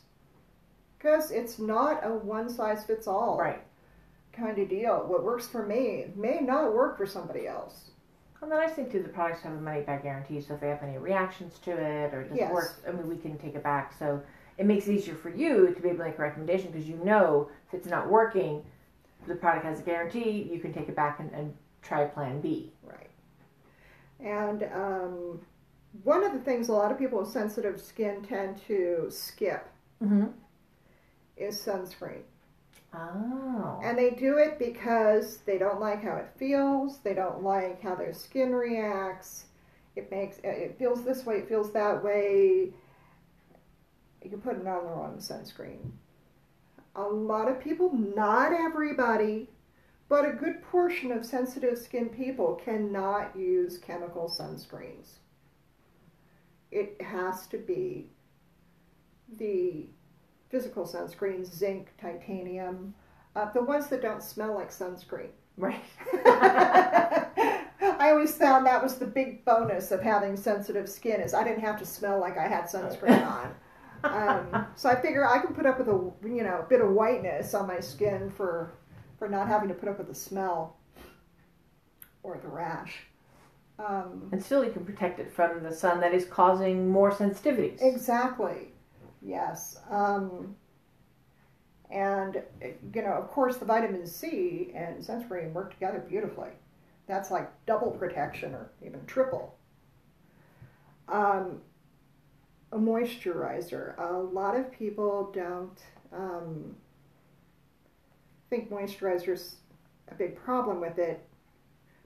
Because 0.97 1.31
it's 1.31 1.59
not 1.59 2.05
a 2.05 2.11
one 2.11 2.49
size 2.49 2.85
fits 2.85 3.07
all 3.07 3.39
Right. 3.39 3.63
Kind 4.33 4.59
of 4.59 4.69
deal. 4.69 5.05
What 5.07 5.25
works 5.25 5.47
for 5.47 5.67
me 5.67 6.07
may 6.17 6.41
not 6.41 6.73
work 6.75 6.97
for 6.97 7.07
somebody 7.07 7.47
else. 7.47 7.91
And 8.43 8.51
the 8.51 8.57
nice 8.57 8.73
thing 8.73 8.91
too, 8.91 9.03
the 9.03 9.09
products 9.11 9.43
have 9.43 9.53
a 9.53 9.61
money 9.61 9.83
back 9.83 10.03
guarantee, 10.03 10.41
so 10.41 10.55
if 10.55 10.61
they 10.61 10.69
have 10.69 10.83
any 10.83 10.97
reactions 10.97 11.59
to 11.61 11.73
it 11.73 12.15
or 12.15 12.23
it 12.23 12.31
doesn't 12.31 12.37
Yes. 12.39 12.53
work, 12.53 12.73
I 12.89 12.93
mean, 12.93 13.07
we 13.07 13.17
can 13.17 13.37
take 13.39 13.55
it 13.55 13.63
back. 13.63 13.93
So 13.99 14.23
it 14.57 14.65
makes 14.65 14.89
it 14.89 14.95
easier 14.95 15.15
for 15.15 15.29
you 15.29 15.75
to 15.75 15.81
be 15.81 15.89
able 15.89 15.99
to 15.99 16.05
make 16.05 16.19
a 16.19 16.23
recommendation 16.23 16.71
because 16.71 16.89
you 16.89 16.97
know 17.05 17.51
if 17.69 17.75
it's 17.75 17.87
not 17.87 18.09
working, 18.09 18.65
the 19.29 19.35
product 19.35 19.67
has 19.67 19.81
a 19.81 19.83
guarantee, 19.83 20.49
you 20.51 20.59
can 20.59 20.73
take 20.73 20.89
it 20.89 20.97
back 20.97 21.21
and, 21.21 21.31
and 21.33 21.55
try 21.83 22.05
plan 22.07 22.41
B. 22.41 22.73
Right. 22.83 23.11
And 24.21 24.63
um, 24.75 25.41
one 26.05 26.25
of 26.25 26.33
the 26.33 26.39
things 26.39 26.69
a 26.69 26.73
lot 26.73 26.91
of 26.91 26.99
people 26.99 27.19
with 27.19 27.29
sensitive 27.29 27.79
skin 27.81 28.23
tend 28.23 28.57
to 28.69 29.07
skip 29.11 29.67
Mm-hmm. 30.03 30.29
is 31.37 31.61
sunscreen. 31.61 32.23
Oh. 32.93 33.81
And 33.83 33.97
they 33.97 34.11
do 34.11 34.39
it 34.39 34.59
because 34.59 35.39
they 35.39 35.59
don't 35.59 35.81
like 35.81 36.03
how 36.03 36.17
it 36.17 36.31
feels. 36.37 36.99
They 36.99 37.15
don't 37.15 37.43
like 37.43 37.81
how 37.81 37.95
their 37.95 38.13
skin 38.13 38.55
reacts. 38.55 39.47
It 39.97 40.11
makes 40.11 40.39
it 40.43 40.77
feels 40.79 41.05
this 41.05 41.25
way. 41.25 41.37
It 41.37 41.49
feels 41.49 41.73
that 41.73 42.03
way. 42.03 42.73
You're 44.23 44.39
putting 44.39 44.67
on 44.67 44.85
the 44.85 44.91
wrong 44.91 45.17
sunscreen. 45.19 45.91
A 46.97 47.03
lot 47.03 47.49
of 47.49 47.61
people, 47.61 47.93
not 47.95 48.53
everybody, 48.53 49.49
but 50.09 50.29
a 50.29 50.33
good 50.33 50.63
portion 50.63 51.13
of 51.13 51.25
sensitive 51.25 51.79
skin 51.79 52.09
people 52.09 52.61
cannot 52.65 53.37
use 53.37 53.79
chemical 53.79 54.29
sunscreens. 54.29 55.19
It 56.73 57.01
has 57.01 57.47
to 57.49 57.59
be 57.59 58.09
the 59.39 59.87
physical 60.51 60.85
sunscreens, 60.85 61.47
zinc, 61.53 61.89
titanium, 62.01 62.95
uh, 63.37 63.51
the 63.53 63.63
ones 63.63 63.87
that 63.89 64.03
don't 64.03 64.23
smell 64.23 64.55
like 64.55 64.71
sunscreen. 64.71 65.31
Right. 65.57 65.83
I 66.13 68.11
always 68.11 68.35
found 68.35 68.67
that 68.67 68.83
was 68.83 68.97
the 68.97 69.07
big 69.07 69.45
bonus 69.45 69.91
of 69.91 70.03
having 70.03 70.37
sensitive 70.37 70.89
skin 70.89 71.21
is 71.21 71.35
I 71.35 71.45
didn't 71.45 71.61
have 71.61 71.79
to 71.79 71.87
smell 71.87 72.19
like 72.21 72.37
I 72.39 72.49
had 72.49 72.65
sunscreen 72.65 73.27
on. 73.27 73.55
Um, 74.03 74.67
so 74.77 74.89
I 74.89 75.01
figure 75.01 75.27
I 75.27 75.39
can 75.41 75.55
put 75.55 75.67
up 75.67 75.79
with 75.79 75.89
a 75.89 76.13
you 76.27 76.43
know 76.43 76.61
a 76.61 76.69
bit 76.69 76.81
of 76.81 76.91
whiteness 76.91 77.53
on 77.55 77.67
my 77.67 77.81
skin 77.81 78.31
for 78.31 78.73
for 79.19 79.29
not 79.29 79.49
having 79.49 79.69
to 79.69 79.75
put 79.75 79.89
up 79.89 79.99
with 79.99 80.09
the 80.09 80.15
smell 80.15 80.77
or 82.23 82.39
the 82.39 82.49
rash. 82.49 83.03
Um, 83.79 84.29
And 84.33 84.43
still, 84.43 84.65
you 84.65 84.73
can 84.73 84.85
protect 84.85 85.21
it 85.21 85.33
from 85.33 85.63
the 85.63 85.73
sun 85.73 86.01
that 86.01 86.13
is 86.13 86.25
causing 86.25 86.89
more 86.89 87.11
sensitivities. 87.11 87.81
Exactly. 87.83 88.70
Yes. 89.23 89.79
Um, 89.91 90.57
and, 91.91 92.43
you 92.95 93.03
know, 93.03 93.13
of 93.13 93.29
course, 93.29 93.57
the 93.57 93.65
vitamin 93.65 94.07
C 94.07 94.71
and 94.75 94.99
sunscreen 95.03 95.53
work 95.53 95.73
together 95.75 95.99
beautifully. 96.09 96.51
That's 97.07 97.31
like 97.31 97.51
double 97.67 97.91
protection 97.91 98.55
or 98.55 98.71
even 98.85 99.05
triple. 99.07 99.57
Um, 101.09 101.61
a 102.73 102.79
moisturizer. 102.79 103.99
A 103.99 104.13
lot 104.13 104.57
of 104.57 104.71
people 104.71 105.33
don't 105.35 105.79
um, 106.13 106.77
think 108.49 108.71
moisturizer's 108.71 109.57
a 110.09 110.15
big 110.15 110.37
problem 110.37 110.81
with 110.81 110.99
it 110.99 111.27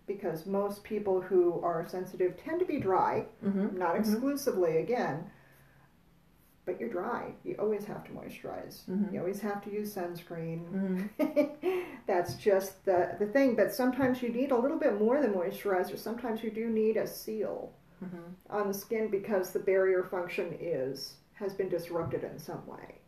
because 0.07 0.47
most 0.47 0.83
people 0.85 1.21
who 1.21 1.61
are 1.63 1.87
sensitive 1.89 2.37
tend 2.43 2.61
to 2.61 2.67
be 2.67 2.79
dry 2.79 3.25
Mm-hmm. 3.45 3.79
not 3.79 3.95
Mhm. 3.95 4.01
exclusively 4.01 4.79
again 4.79 5.31
but 6.67 6.81
you're 6.81 6.89
dry 6.89 7.33
you 7.45 7.55
always 7.59 7.85
have 7.85 8.03
to 8.05 8.11
moisturize 8.13 8.85
Mhm. 8.89 9.13
you 9.13 9.19
always 9.21 9.41
have 9.41 9.63
to 9.65 9.71
use 9.71 9.95
sunscreen 9.95 10.61
Mm-hmm. 10.73 11.79
that's 12.07 12.35
just 12.35 12.85
the, 12.85 13.17
the 13.19 13.27
thing 13.27 13.55
but 13.57 13.73
sometimes 13.75 14.23
you 14.23 14.29
need 14.29 14.51
a 14.51 14.57
little 14.59 14.79
bit 14.79 14.99
more 14.99 15.21
than 15.21 15.33
moisturizer 15.35 15.99
sometimes 15.99 16.43
you 16.43 16.51
do 16.51 16.69
need 16.69 16.97
a 16.97 17.07
seal 17.07 17.73
Mm-hmm. 18.05 18.57
on 18.59 18.69
the 18.69 18.75
skin 18.75 19.09
because 19.09 19.51
the 19.53 19.61
barrier 19.61 20.03
function 20.03 20.57
is 20.61 21.15
has 21.35 21.55
been 21.55 21.69
disrupted 21.69 22.25
in 22.25 22.39
some 22.39 22.67
way 22.67 22.99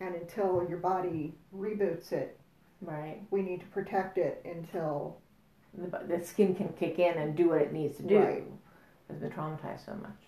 and 0.00 0.14
until 0.14 0.66
your 0.68 0.78
body 0.78 1.34
reboots 1.54 2.10
it 2.12 2.38
Right. 2.80 3.20
we 3.30 3.42
need 3.42 3.60
to 3.60 3.66
protect 3.66 4.18
it 4.18 4.40
until 4.44 5.18
The, 5.74 5.88
the 6.18 6.24
skin 6.24 6.54
can 6.54 6.68
kick 6.72 6.98
in 6.98 7.14
and 7.18 7.36
do 7.36 7.48
what 7.50 7.60
it 7.60 7.72
needs 7.72 7.96
to 7.98 8.02
do. 8.04 8.18
Right. 8.18 8.44
It's 9.10 9.18
been 9.20 9.30
traumatized 9.30 9.84
so 9.86 9.94
much. 9.94 10.22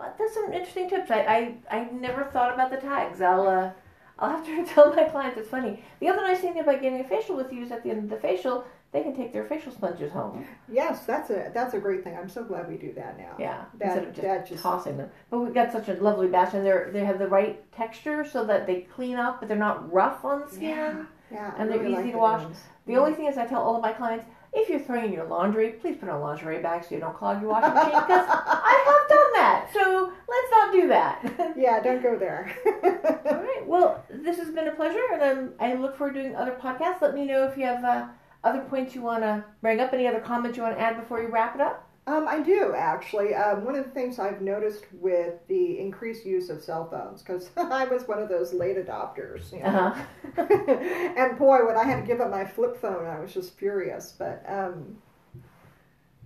Well, 0.00 0.14
that's 0.18 0.32
some 0.34 0.52
interesting 0.52 0.88
tips. 0.88 1.10
I, 1.10 1.54
I, 1.70 1.76
I 1.78 1.84
never 1.92 2.24
thought 2.24 2.54
about 2.54 2.70
the 2.70 2.78
tags. 2.78 3.20
I'll 3.20 3.46
uh, 3.46 3.70
I'll 4.18 4.30
have 4.30 4.46
to 4.46 4.64
tell 4.74 4.94
my 4.94 5.04
clients. 5.04 5.36
It's 5.38 5.48
funny. 5.50 5.84
The 6.00 6.08
other 6.08 6.22
nice 6.22 6.40
thing 6.40 6.58
about 6.58 6.80
getting 6.80 7.00
a 7.00 7.04
facial 7.04 7.36
with 7.36 7.52
you 7.52 7.62
is 7.64 7.70
at 7.70 7.82
the 7.82 7.90
end 7.90 8.04
of 8.04 8.08
the 8.10 8.16
facial, 8.16 8.64
they 8.92 9.02
can 9.02 9.14
take 9.14 9.32
their 9.34 9.44
facial 9.44 9.70
sponges 9.72 10.10
home. 10.10 10.44
yes 10.72 11.04
that's 11.04 11.30
a 11.30 11.50
that's 11.54 11.74
a 11.74 11.78
great 11.78 12.02
thing 12.02 12.16
i'm 12.20 12.28
so 12.28 12.42
glad 12.42 12.68
we 12.68 12.76
do 12.76 12.92
that 12.94 13.16
now 13.16 13.36
Yeah, 13.38 13.64
That- 13.78 13.84
instead 13.84 14.04
of 14.08 14.10
just, 14.14 14.22
that 14.22 14.46
just- 14.48 14.62
tossing 14.62 14.96
them. 14.96 15.10
But 15.30 15.38
we've 15.40 15.54
got 15.54 15.70
such 15.70 15.88
a 15.88 15.94
lovely 15.94 16.26
batch, 16.28 16.54
and 16.54 16.64
they're 16.66 16.90
they 16.92 17.04
have 17.04 17.18
the 17.18 17.28
right 17.28 17.70
texture 17.72 18.24
so 18.24 18.44
that 18.46 18.66
they 18.66 18.80
clean 18.96 19.16
up, 19.16 19.38
but 19.40 19.48
they're 19.48 19.56
not 19.70 19.92
rough 19.92 20.24
on 20.24 20.40
the 20.40 20.48
skin. 20.48 21.06
Yeah, 21.30 21.52
I 21.56 21.60
And 21.62 21.70
they're 21.70 21.78
really 21.78 21.92
easy 21.92 22.02
like 22.04 22.12
to 22.12 22.18
wash. 22.18 22.42
ones. 22.42 22.56
The 22.86 22.96
only 22.96 23.12
thing 23.14 23.26
is, 23.26 23.38
I 23.38 23.46
tell 23.46 23.62
all 23.62 23.76
of 23.76 23.82
my 23.82 23.92
clients, 23.92 24.24
if 24.52 24.68
you're 24.68 24.80
throwing 24.80 25.12
your 25.12 25.26
laundry, 25.26 25.70
please 25.72 25.96
put 25.96 26.08
a 26.08 26.18
lingerie 26.18 26.60
bag 26.60 26.84
so 26.84 26.94
you 26.94 27.00
don't 27.00 27.16
clog 27.16 27.40
your 27.40 27.50
washing 27.50 27.72
machine 27.72 27.90
because 27.90 28.26
I 28.28 28.84
have 28.86 29.08
done 29.08 29.32
that. 29.34 29.70
So 29.72 30.12
let's 30.28 30.50
not 30.50 30.72
do 30.72 30.88
that. 30.88 31.54
yeah, 31.56 31.80
don't 31.80 32.02
go 32.02 32.18
there. 32.18 32.52
All 32.66 33.42
right. 33.42 33.62
Well, 33.66 34.04
this 34.10 34.38
has 34.38 34.50
been 34.50 34.68
a 34.68 34.72
pleasure, 34.72 35.02
and 35.12 35.22
um, 35.22 35.52
I 35.60 35.74
look 35.74 35.96
forward 35.96 36.14
to 36.14 36.22
doing 36.22 36.34
other 36.34 36.58
podcasts. 36.60 37.00
Let 37.00 37.14
me 37.14 37.26
know 37.26 37.44
if 37.44 37.56
you 37.56 37.64
have 37.64 37.84
uh, 37.84 38.06
other 38.42 38.60
points 38.62 38.94
you 38.94 39.02
want 39.02 39.22
to 39.22 39.44
bring 39.60 39.80
up, 39.80 39.92
any 39.92 40.06
other 40.06 40.20
comments 40.20 40.56
you 40.56 40.62
want 40.64 40.76
to 40.76 40.80
add 40.80 40.98
before 40.98 41.20
you 41.22 41.28
wrap 41.28 41.54
it 41.54 41.60
up. 41.60 41.89
Um, 42.06 42.26
I 42.26 42.40
do 42.40 42.74
actually. 42.74 43.34
Um, 43.34 43.64
one 43.64 43.76
of 43.76 43.84
the 43.84 43.90
things 43.90 44.18
I've 44.18 44.40
noticed 44.40 44.84
with 44.92 45.34
the 45.48 45.78
increased 45.78 46.24
use 46.26 46.48
of 46.50 46.62
cell 46.62 46.88
phones, 46.90 47.22
because 47.22 47.50
I 47.56 47.84
was 47.84 48.08
one 48.08 48.18
of 48.20 48.28
those 48.28 48.52
late 48.52 48.76
adopters, 48.76 49.52
you 49.52 49.62
know? 49.62 49.94
Uh-huh. 50.36 50.42
and 51.16 51.38
boy, 51.38 51.66
when 51.66 51.76
I 51.76 51.84
had 51.84 52.00
to 52.00 52.06
give 52.06 52.20
up 52.20 52.30
my 52.30 52.44
flip 52.44 52.80
phone, 52.80 53.06
I 53.06 53.20
was 53.20 53.32
just 53.32 53.56
furious. 53.58 54.14
But 54.18 54.42
um, 54.48 54.98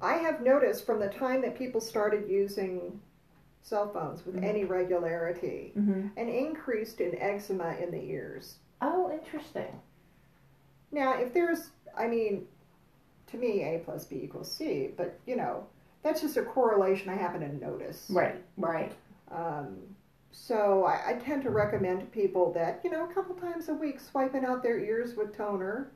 I 0.01 0.15
have 0.15 0.41
noticed 0.43 0.87
from 0.87 1.01
the 1.01 1.09
time 1.09 1.43
that 1.43 1.57
people 1.59 1.81
started 1.81 2.29
using 2.31 3.01
cell 3.63 3.91
phones 3.93 4.25
with 4.27 4.37
Mhm. 4.37 4.45
any 4.45 4.65
regularity, 4.65 5.73
mm-hmm. 5.77 6.09
an 6.19 6.29
increase 6.29 6.95
in 6.97 7.19
eczema 7.19 7.75
in 7.83 7.91
the 7.91 8.03
ears. 8.03 8.59
Oh, 8.81 9.11
interesting. 9.11 9.81
Now, 10.93 11.15
if 11.19 11.33
there's, 11.33 11.71
I 11.97 12.07
mean, 12.07 12.47
to 13.35 13.41
me, 13.41 13.63
A 13.63 13.79
plus 13.85 14.05
B 14.05 14.21
equals 14.25 14.51
C, 14.51 14.91
but 14.97 15.19
you 15.27 15.37
know, 15.37 15.67
that's 16.03 16.21
just 16.21 16.37
a 16.37 16.43
correlation 16.43 17.09
I 17.11 17.15
happen 17.17 17.41
to 17.41 17.55
notice. 17.65 18.07
Right. 18.11 18.37
Right. 18.57 18.93
Um, 19.31 19.77
so 20.33 20.85
I, 20.85 21.11
I 21.11 21.13
tend 21.15 21.43
to 21.45 21.51
recommend 21.51 22.01
to 22.01 22.07
people 22.07 22.53
that, 22.55 22.81
you 22.85 22.91
know, 22.91 23.05
a 23.09 23.13
couple 23.15 23.35
times 23.37 23.69
a 23.69 23.75
week, 23.75 24.01
swiping 24.01 24.45
out 24.45 24.63
their 24.63 24.79
ears 24.79 25.15
with 25.17 25.37
toner. 25.37 25.91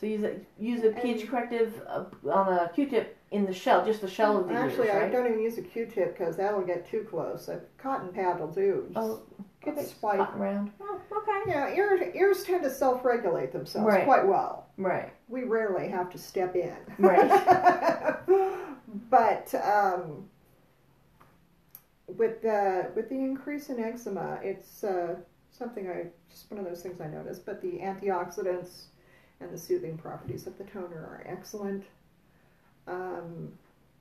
So 0.00 0.06
use 0.06 0.24
a 0.24 0.34
use 0.58 0.82
a 0.84 0.90
pH 0.90 1.20
And- 1.22 1.30
corrective 1.30 1.80
uh, 1.88 2.04
on 2.28 2.52
a 2.52 2.68
Q-tip 2.74 3.16
in 3.30 3.46
the 3.46 3.54
shell, 3.54 3.84
just 3.84 4.00
the 4.00 4.08
shell 4.08 4.36
of 4.38 4.48
the 4.48 4.54
Actually, 4.54 4.88
ears, 4.88 4.96
I 4.96 5.00
right? 5.02 5.12
don't 5.12 5.26
even 5.26 5.40
use 5.40 5.56
a 5.58 5.62
Q-tip 5.62 6.18
because 6.18 6.36
that'll 6.36 6.62
get 6.62 6.88
too 6.88 7.06
close. 7.08 7.48
A 7.48 7.60
cotton 7.78 8.12
pad 8.12 8.38
will 8.40 8.48
do. 8.48 8.84
Just 8.92 8.98
Oh, 8.98 9.22
get 9.64 9.74
okay. 9.78 9.86
swiped. 9.86 10.18
Cotton 10.18 10.40
round. 10.40 10.70
Oh, 10.80 11.00
okay. 11.16 11.50
Yeah, 11.50 11.74
ears, 11.74 12.00
ears 12.14 12.44
tend 12.44 12.62
to 12.62 12.70
self-regulate 12.70 13.52
themselves 13.52 13.86
Right. 13.86 14.04
quite 14.04 14.26
well. 14.26 14.66
Right. 14.76 15.12
We 15.28 15.44
rarely 15.44 15.88
have 15.88 16.10
to 16.10 16.18
step 16.18 16.56
in. 16.56 16.76
Right. 16.98 17.28
but 19.10 19.54
um, 19.54 20.28
with 22.06 22.42
the 22.42 22.90
with 22.94 23.08
the 23.08 23.16
increase 23.16 23.70
in 23.70 23.82
eczema, 23.82 24.38
it's 24.42 24.84
uh, 24.84 25.16
something 25.50 25.88
I 25.88 26.06
just 26.30 26.50
one 26.50 26.60
of 26.60 26.66
those 26.66 26.82
things 26.82 27.00
I 27.00 27.06
noticed. 27.06 27.46
But 27.46 27.60
the 27.60 27.78
antioxidants 27.78 28.86
and 29.40 29.52
the 29.52 29.58
soothing 29.58 29.96
properties 29.96 30.46
of 30.46 30.56
the 30.58 30.64
toner 30.64 30.96
are 30.96 31.24
excellent. 31.26 31.84
Um, 32.86 33.52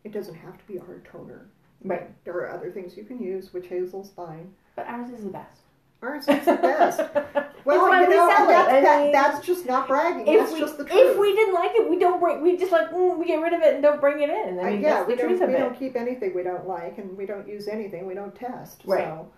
it 0.03 0.11
doesn't 0.11 0.35
have 0.35 0.57
to 0.57 0.65
be 0.65 0.77
a 0.77 0.81
hard 0.81 1.05
toner. 1.05 1.47
Right. 1.83 2.11
There 2.23 2.35
are 2.35 2.51
other 2.51 2.71
things 2.71 2.95
you 2.95 3.03
can 3.03 3.21
use, 3.21 3.53
witch 3.53 3.67
hazel's 3.67 4.11
fine. 4.11 4.53
But 4.75 4.87
ours 4.87 5.09
is 5.11 5.23
the 5.23 5.29
best. 5.29 5.61
Ours 6.01 6.27
is 6.27 6.45
the 6.45 6.55
best. 6.55 7.01
Well, 7.65 7.77
you 7.77 8.09
we 8.09 8.13
know, 8.13 8.27
it. 8.27 8.29
that's, 8.29 8.69
I 8.69 8.81
that, 8.81 9.03
mean, 9.03 9.11
that's 9.13 9.45
just 9.45 9.65
not 9.65 9.87
bragging. 9.87 10.25
that's 10.25 10.51
we 10.51 10.59
just 10.59 10.77
the 10.77 10.83
truth. 10.83 11.11
if 11.11 11.17
we 11.17 11.33
didn't 11.33 11.53
like 11.53 11.71
it, 11.75 11.89
we 11.89 11.97
don't 11.97 12.19
bring. 12.19 12.41
We 12.41 12.57
just 12.57 12.73
like 12.73 12.89
mm, 12.91 13.17
we 13.17 13.25
get 13.25 13.41
rid 13.41 13.53
of 13.53 13.61
it 13.61 13.75
and 13.75 13.81
don't 13.81 14.01
bring 14.01 14.21
it 14.21 14.29
in. 14.29 14.59
I 14.59 14.71
mean, 14.71 14.81
yeah, 14.81 14.95
that's 14.95 15.07
we 15.07 15.15
the 15.15 15.21
don't 15.21 15.29
truth 15.29 15.41
of 15.43 15.47
we 15.47 15.55
it. 15.55 15.59
don't 15.59 15.79
keep 15.79 15.95
anything 15.95 16.33
we 16.35 16.43
don't 16.43 16.67
like, 16.67 16.97
and 16.97 17.17
we 17.17 17.25
don't 17.25 17.47
use 17.47 17.69
anything 17.69 18.05
we 18.05 18.15
don't 18.15 18.35
test. 18.35 18.81
Right. 18.85 19.05
So. 19.05 19.29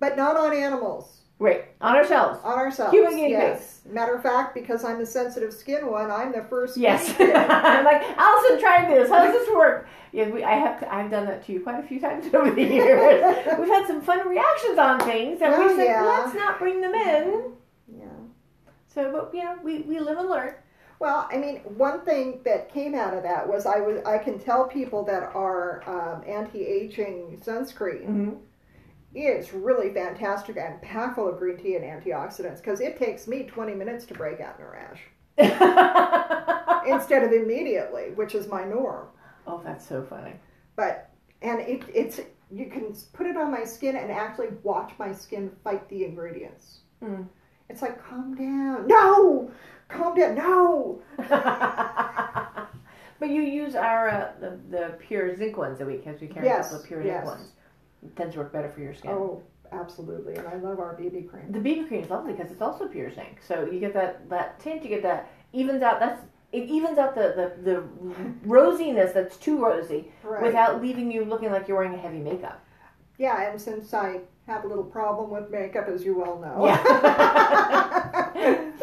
But 0.00 0.18
not 0.18 0.36
on 0.36 0.54
animals, 0.54 1.19
Right 1.40 1.64
on 1.80 1.96
ourselves. 1.96 2.38
on 2.44 2.58
ourselves. 2.58 2.92
Human 2.92 3.16
guinea 3.16 3.30
yes. 3.30 3.80
Matter 3.88 4.14
of 4.14 4.22
fact, 4.22 4.54
because 4.54 4.84
I'm 4.84 4.98
the 4.98 5.06
sensitive 5.06 5.52
skin 5.54 5.86
one, 5.90 6.10
I'm 6.10 6.32
the 6.32 6.42
first. 6.44 6.76
Yes. 6.76 7.08
I'm 7.18 7.84
like 7.84 8.02
Alison, 8.16 8.60
try 8.60 8.86
this. 8.86 9.08
How 9.08 9.24
does 9.24 9.32
this 9.32 9.48
work? 9.54 9.88
Yeah, 10.12 10.28
we, 10.28 10.44
I 10.44 10.52
have. 10.56 10.80
To, 10.80 10.94
I've 10.94 11.10
done 11.10 11.26
that 11.26 11.44
to 11.46 11.52
you 11.52 11.60
quite 11.60 11.82
a 11.82 11.86
few 11.88 11.98
times 11.98 12.26
over 12.34 12.50
the 12.50 12.62
years. 12.62 13.36
We've 13.58 13.68
had 13.68 13.86
some 13.86 14.02
fun 14.02 14.28
reactions 14.28 14.78
on 14.78 15.00
things, 15.00 15.40
and 15.40 15.52
we 15.52 15.66
Well, 15.66 15.76
said, 15.76 15.84
yeah. 15.84 16.02
let's 16.04 16.34
not 16.34 16.58
bring 16.58 16.80
them 16.82 16.94
in. 16.94 17.52
yeah. 17.88 18.04
So, 18.88 19.10
but 19.10 19.30
yeah, 19.32 19.56
we, 19.62 19.78
we 19.80 19.98
live 19.98 20.18
and 20.18 20.28
learn. 20.28 20.54
Well, 20.98 21.26
I 21.32 21.38
mean, 21.38 21.56
one 21.60 22.02
thing 22.04 22.40
that 22.44 22.70
came 22.70 22.94
out 22.94 23.14
of 23.14 23.22
that 23.22 23.48
was 23.48 23.64
I 23.64 23.80
was 23.80 24.04
I 24.04 24.18
can 24.18 24.38
tell 24.38 24.66
people 24.68 25.02
that 25.04 25.22
are 25.34 25.82
um, 25.86 26.22
anti-aging 26.28 27.40
sunscreen 27.42 28.02
Mm-hmm. 28.06 28.30
Is 29.14 29.52
really 29.52 29.92
fantastic 29.92 30.56
and 30.56 30.80
packed 30.82 31.16
full 31.16 31.28
of 31.28 31.38
green 31.38 31.56
tea 31.56 31.74
and 31.76 31.84
antioxidants 31.84 32.58
because 32.58 32.80
it 32.80 32.96
takes 32.96 33.26
me 33.26 33.42
20 33.44 33.74
minutes 33.74 34.04
to 34.06 34.14
break 34.14 34.40
out 34.40 34.56
in 34.58 34.64
a 34.64 34.70
rash 34.70 35.00
instead 36.86 37.22
of 37.24 37.32
immediately, 37.32 38.10
which 38.14 38.34
is 38.34 38.46
my 38.48 38.64
norm. 38.64 39.06
oh, 39.46 39.60
that's 39.64 39.86
so 39.86 40.02
funny. 40.04 40.34
But 40.76 41.10
and 41.42 41.60
it, 41.60 41.82
it's 41.92 42.20
you 42.50 42.66
can 42.66 42.94
put 43.12 43.26
it 43.26 43.36
on 43.36 43.50
my 43.50 43.64
skin 43.64 43.96
and 43.96 44.10
actually 44.10 44.48
watch 44.62 44.92
my 44.98 45.12
skin 45.12 45.50
fight 45.64 45.88
the 45.88 46.04
ingredients. 46.04 46.80
Mm. 47.02 47.26
It's 47.68 47.82
like 47.82 48.02
calm 48.04 48.34
down, 48.34 48.86
no, 48.86 49.50
calm 49.88 50.14
down, 50.16 50.34
no. 50.34 51.00
but 53.18 53.28
you 53.30 53.42
use 53.42 53.74
our 53.74 54.08
uh, 54.08 54.32
the, 54.40 54.58
the 54.70 54.94
pure 55.00 55.36
zinc 55.36 55.56
ones 55.56 55.78
that 55.78 55.86
we 55.86 55.96
because 55.96 56.20
we 56.20 56.26
carry 56.26 56.46
Yes, 56.46 56.66
a 56.66 56.70
couple 56.70 56.82
of 56.82 56.86
pure 56.88 57.02
yes. 57.04 57.26
zinc 57.26 57.38
ones. 57.38 57.52
It 58.04 58.16
tends 58.16 58.34
to 58.34 58.40
work 58.40 58.52
better 58.52 58.68
for 58.68 58.80
your 58.80 58.94
skin. 58.94 59.10
Oh, 59.10 59.42
absolutely, 59.72 60.34
and 60.36 60.46
I 60.48 60.54
love 60.56 60.78
our 60.80 60.94
BB 60.96 61.28
cream. 61.28 61.50
The 61.50 61.58
BB 61.58 61.88
cream 61.88 62.02
is 62.04 62.10
lovely 62.10 62.32
because 62.32 62.50
it's 62.50 62.62
also 62.62 62.86
pure 62.88 63.12
zinc, 63.12 63.40
so 63.46 63.66
you 63.70 63.78
get 63.80 63.92
that 63.94 64.28
that 64.30 64.58
tint. 64.60 64.82
You 64.82 64.88
get 64.88 65.02
that 65.02 65.30
evens 65.52 65.82
out. 65.82 66.00
That's 66.00 66.20
it 66.52 66.68
evens 66.68 66.98
out 66.98 67.14
the 67.14 67.52
the, 67.62 67.70
the 67.70 67.82
rosiness 68.46 69.12
that's 69.14 69.36
too 69.36 69.62
rosy 69.62 70.10
Right. 70.24 70.42
without 70.42 70.82
leaving 70.82 71.10
you 71.10 71.24
looking 71.24 71.50
like 71.52 71.68
you're 71.68 71.76
wearing 71.76 71.94
a 71.94 71.98
heavy 71.98 72.18
makeup. 72.18 72.64
yeah, 73.18 73.50
and 73.50 73.60
since 73.60 73.92
I 73.94 74.20
have 74.46 74.64
a 74.64 74.66
little 74.66 74.84
problem 74.84 75.30
with 75.30 75.50
makeup, 75.50 75.88
as 75.88 76.04
you 76.04 76.18
well 76.18 76.38
know. 76.38 76.66
Yeah. 76.66 78.66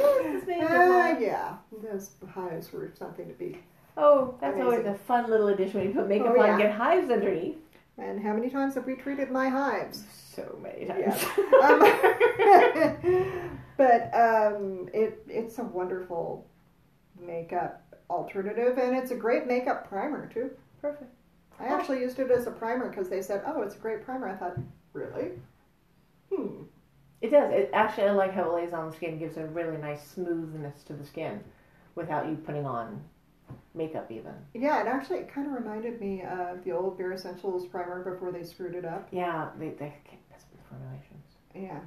Uh, 0.59 1.15
yeah, 1.19 1.55
those 1.83 2.11
hives 2.33 2.71
were 2.73 2.91
something 2.97 3.27
to 3.27 3.33
be. 3.33 3.59
Oh, 3.95 4.35
that's 4.41 4.59
always 4.59 4.85
a 4.85 4.93
fun 4.93 5.29
little 5.29 5.47
addition 5.49 5.79
when 5.79 5.89
you 5.89 5.93
put 5.93 6.07
makeup 6.07 6.33
Oh, 6.35 6.41
on 6.41 6.49
and 6.51 6.59
get 6.59 6.71
hives 6.71 7.09
underneath. 7.09 7.57
And 7.97 8.21
how 8.21 8.33
many 8.33 8.49
times 8.49 8.75
have 8.75 8.85
we 8.85 8.95
treated 8.95 9.31
my 9.31 9.49
hives? 9.49 10.03
So 10.35 10.57
many 10.61 10.85
times. 10.85 11.25
Um, 11.57 11.79
but 13.77 14.13
um, 14.13 14.89
it 14.93 15.23
it's 15.27 15.57
a 15.57 15.63
wonderful 15.63 16.45
makeup 17.19 17.81
alternative, 18.09 18.77
and 18.77 18.95
it's 18.95 19.09
a 19.11 19.15
great 19.15 19.47
makeup 19.47 19.89
primer 19.89 20.27
too. 20.31 20.51
Perfect. 20.81 21.11
I 21.59 21.65
actually 21.67 22.01
used 22.01 22.19
it 22.19 22.29
as 22.29 22.45
a 22.45 22.51
primer 22.51 22.89
because 22.89 23.09
they 23.09 23.23
said, 23.23 23.41
"Oh, 23.47 23.63
it's 23.63 23.75
a 23.75 23.79
great 23.79 24.03
primer." 24.03 24.27
I 24.27 24.35
thought, 24.35 24.57
"Really? 24.93 25.31
Hmm." 26.31 26.63
It 27.21 27.31
does. 27.31 27.51
It 27.51 27.71
actually, 27.73 28.03
I 28.03 28.11
like 28.11 28.33
how 28.33 28.43
it 28.51 28.53
lays 28.53 28.73
on 28.73 28.91
the 28.91 28.95
skin. 28.95 29.17
Gives 29.17 29.37
a 29.37 29.47
really 29.47 29.77
nice 29.77 30.05
smoothness 30.05 30.83
to 30.83 30.93
the 30.93 31.05
skin, 31.05 31.43
without 31.95 32.27
you 32.27 32.35
putting 32.35 32.67
on 32.67 33.01
makeup 33.73 34.11
even. 34.11 34.33
Yeah, 34.53 34.79
and 34.79 34.89
actually, 34.89 35.19
it 35.19 35.33
kind 35.33 35.47
of 35.47 35.53
reminded 35.53 36.01
me 36.01 36.23
of 36.23 36.63
the 36.63 36.71
old 36.71 36.97
Bare 36.97 37.11
Escentuals 37.11 37.69
primer 37.69 38.03
before 38.03 38.31
they 38.31 38.43
screwed 38.43 38.75
it 38.75 38.85
up. 38.85 39.07
Yeah, 39.11 39.49
they 39.59 39.69
they 39.69 39.93
get 40.09 40.29
best 40.29 40.45
formulations. 40.69 41.23
Yeah. 41.53 41.61
yeah 41.61 41.79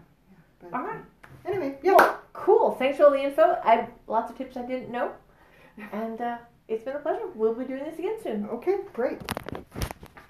but, 0.61 0.75
All 0.75 0.85
right. 0.85 1.01
Anyway, 1.45 1.79
yeah. 1.83 2.17
Cool. 2.33 2.73
Thanks 2.73 2.99
for 2.99 3.05
all 3.05 3.11
the 3.11 3.23
info. 3.23 3.59
I 3.65 3.89
lots 4.07 4.31
of 4.31 4.39
tips 4.39 4.57
I 4.57 4.65
didn't 4.65 4.91
know, 4.91 5.13
and 5.93 6.21
uh, 6.21 6.39
it's 6.69 6.85
been 6.85 6.97
a 6.97 7.01
pleasure. 7.01 7.27
We'll 7.35 7.55
be 7.55 7.65
doing 7.65 7.85
this 7.85 7.99
again 7.99 8.17
soon. 8.23 8.47
Okay, 8.47 8.79
great. 8.93 9.19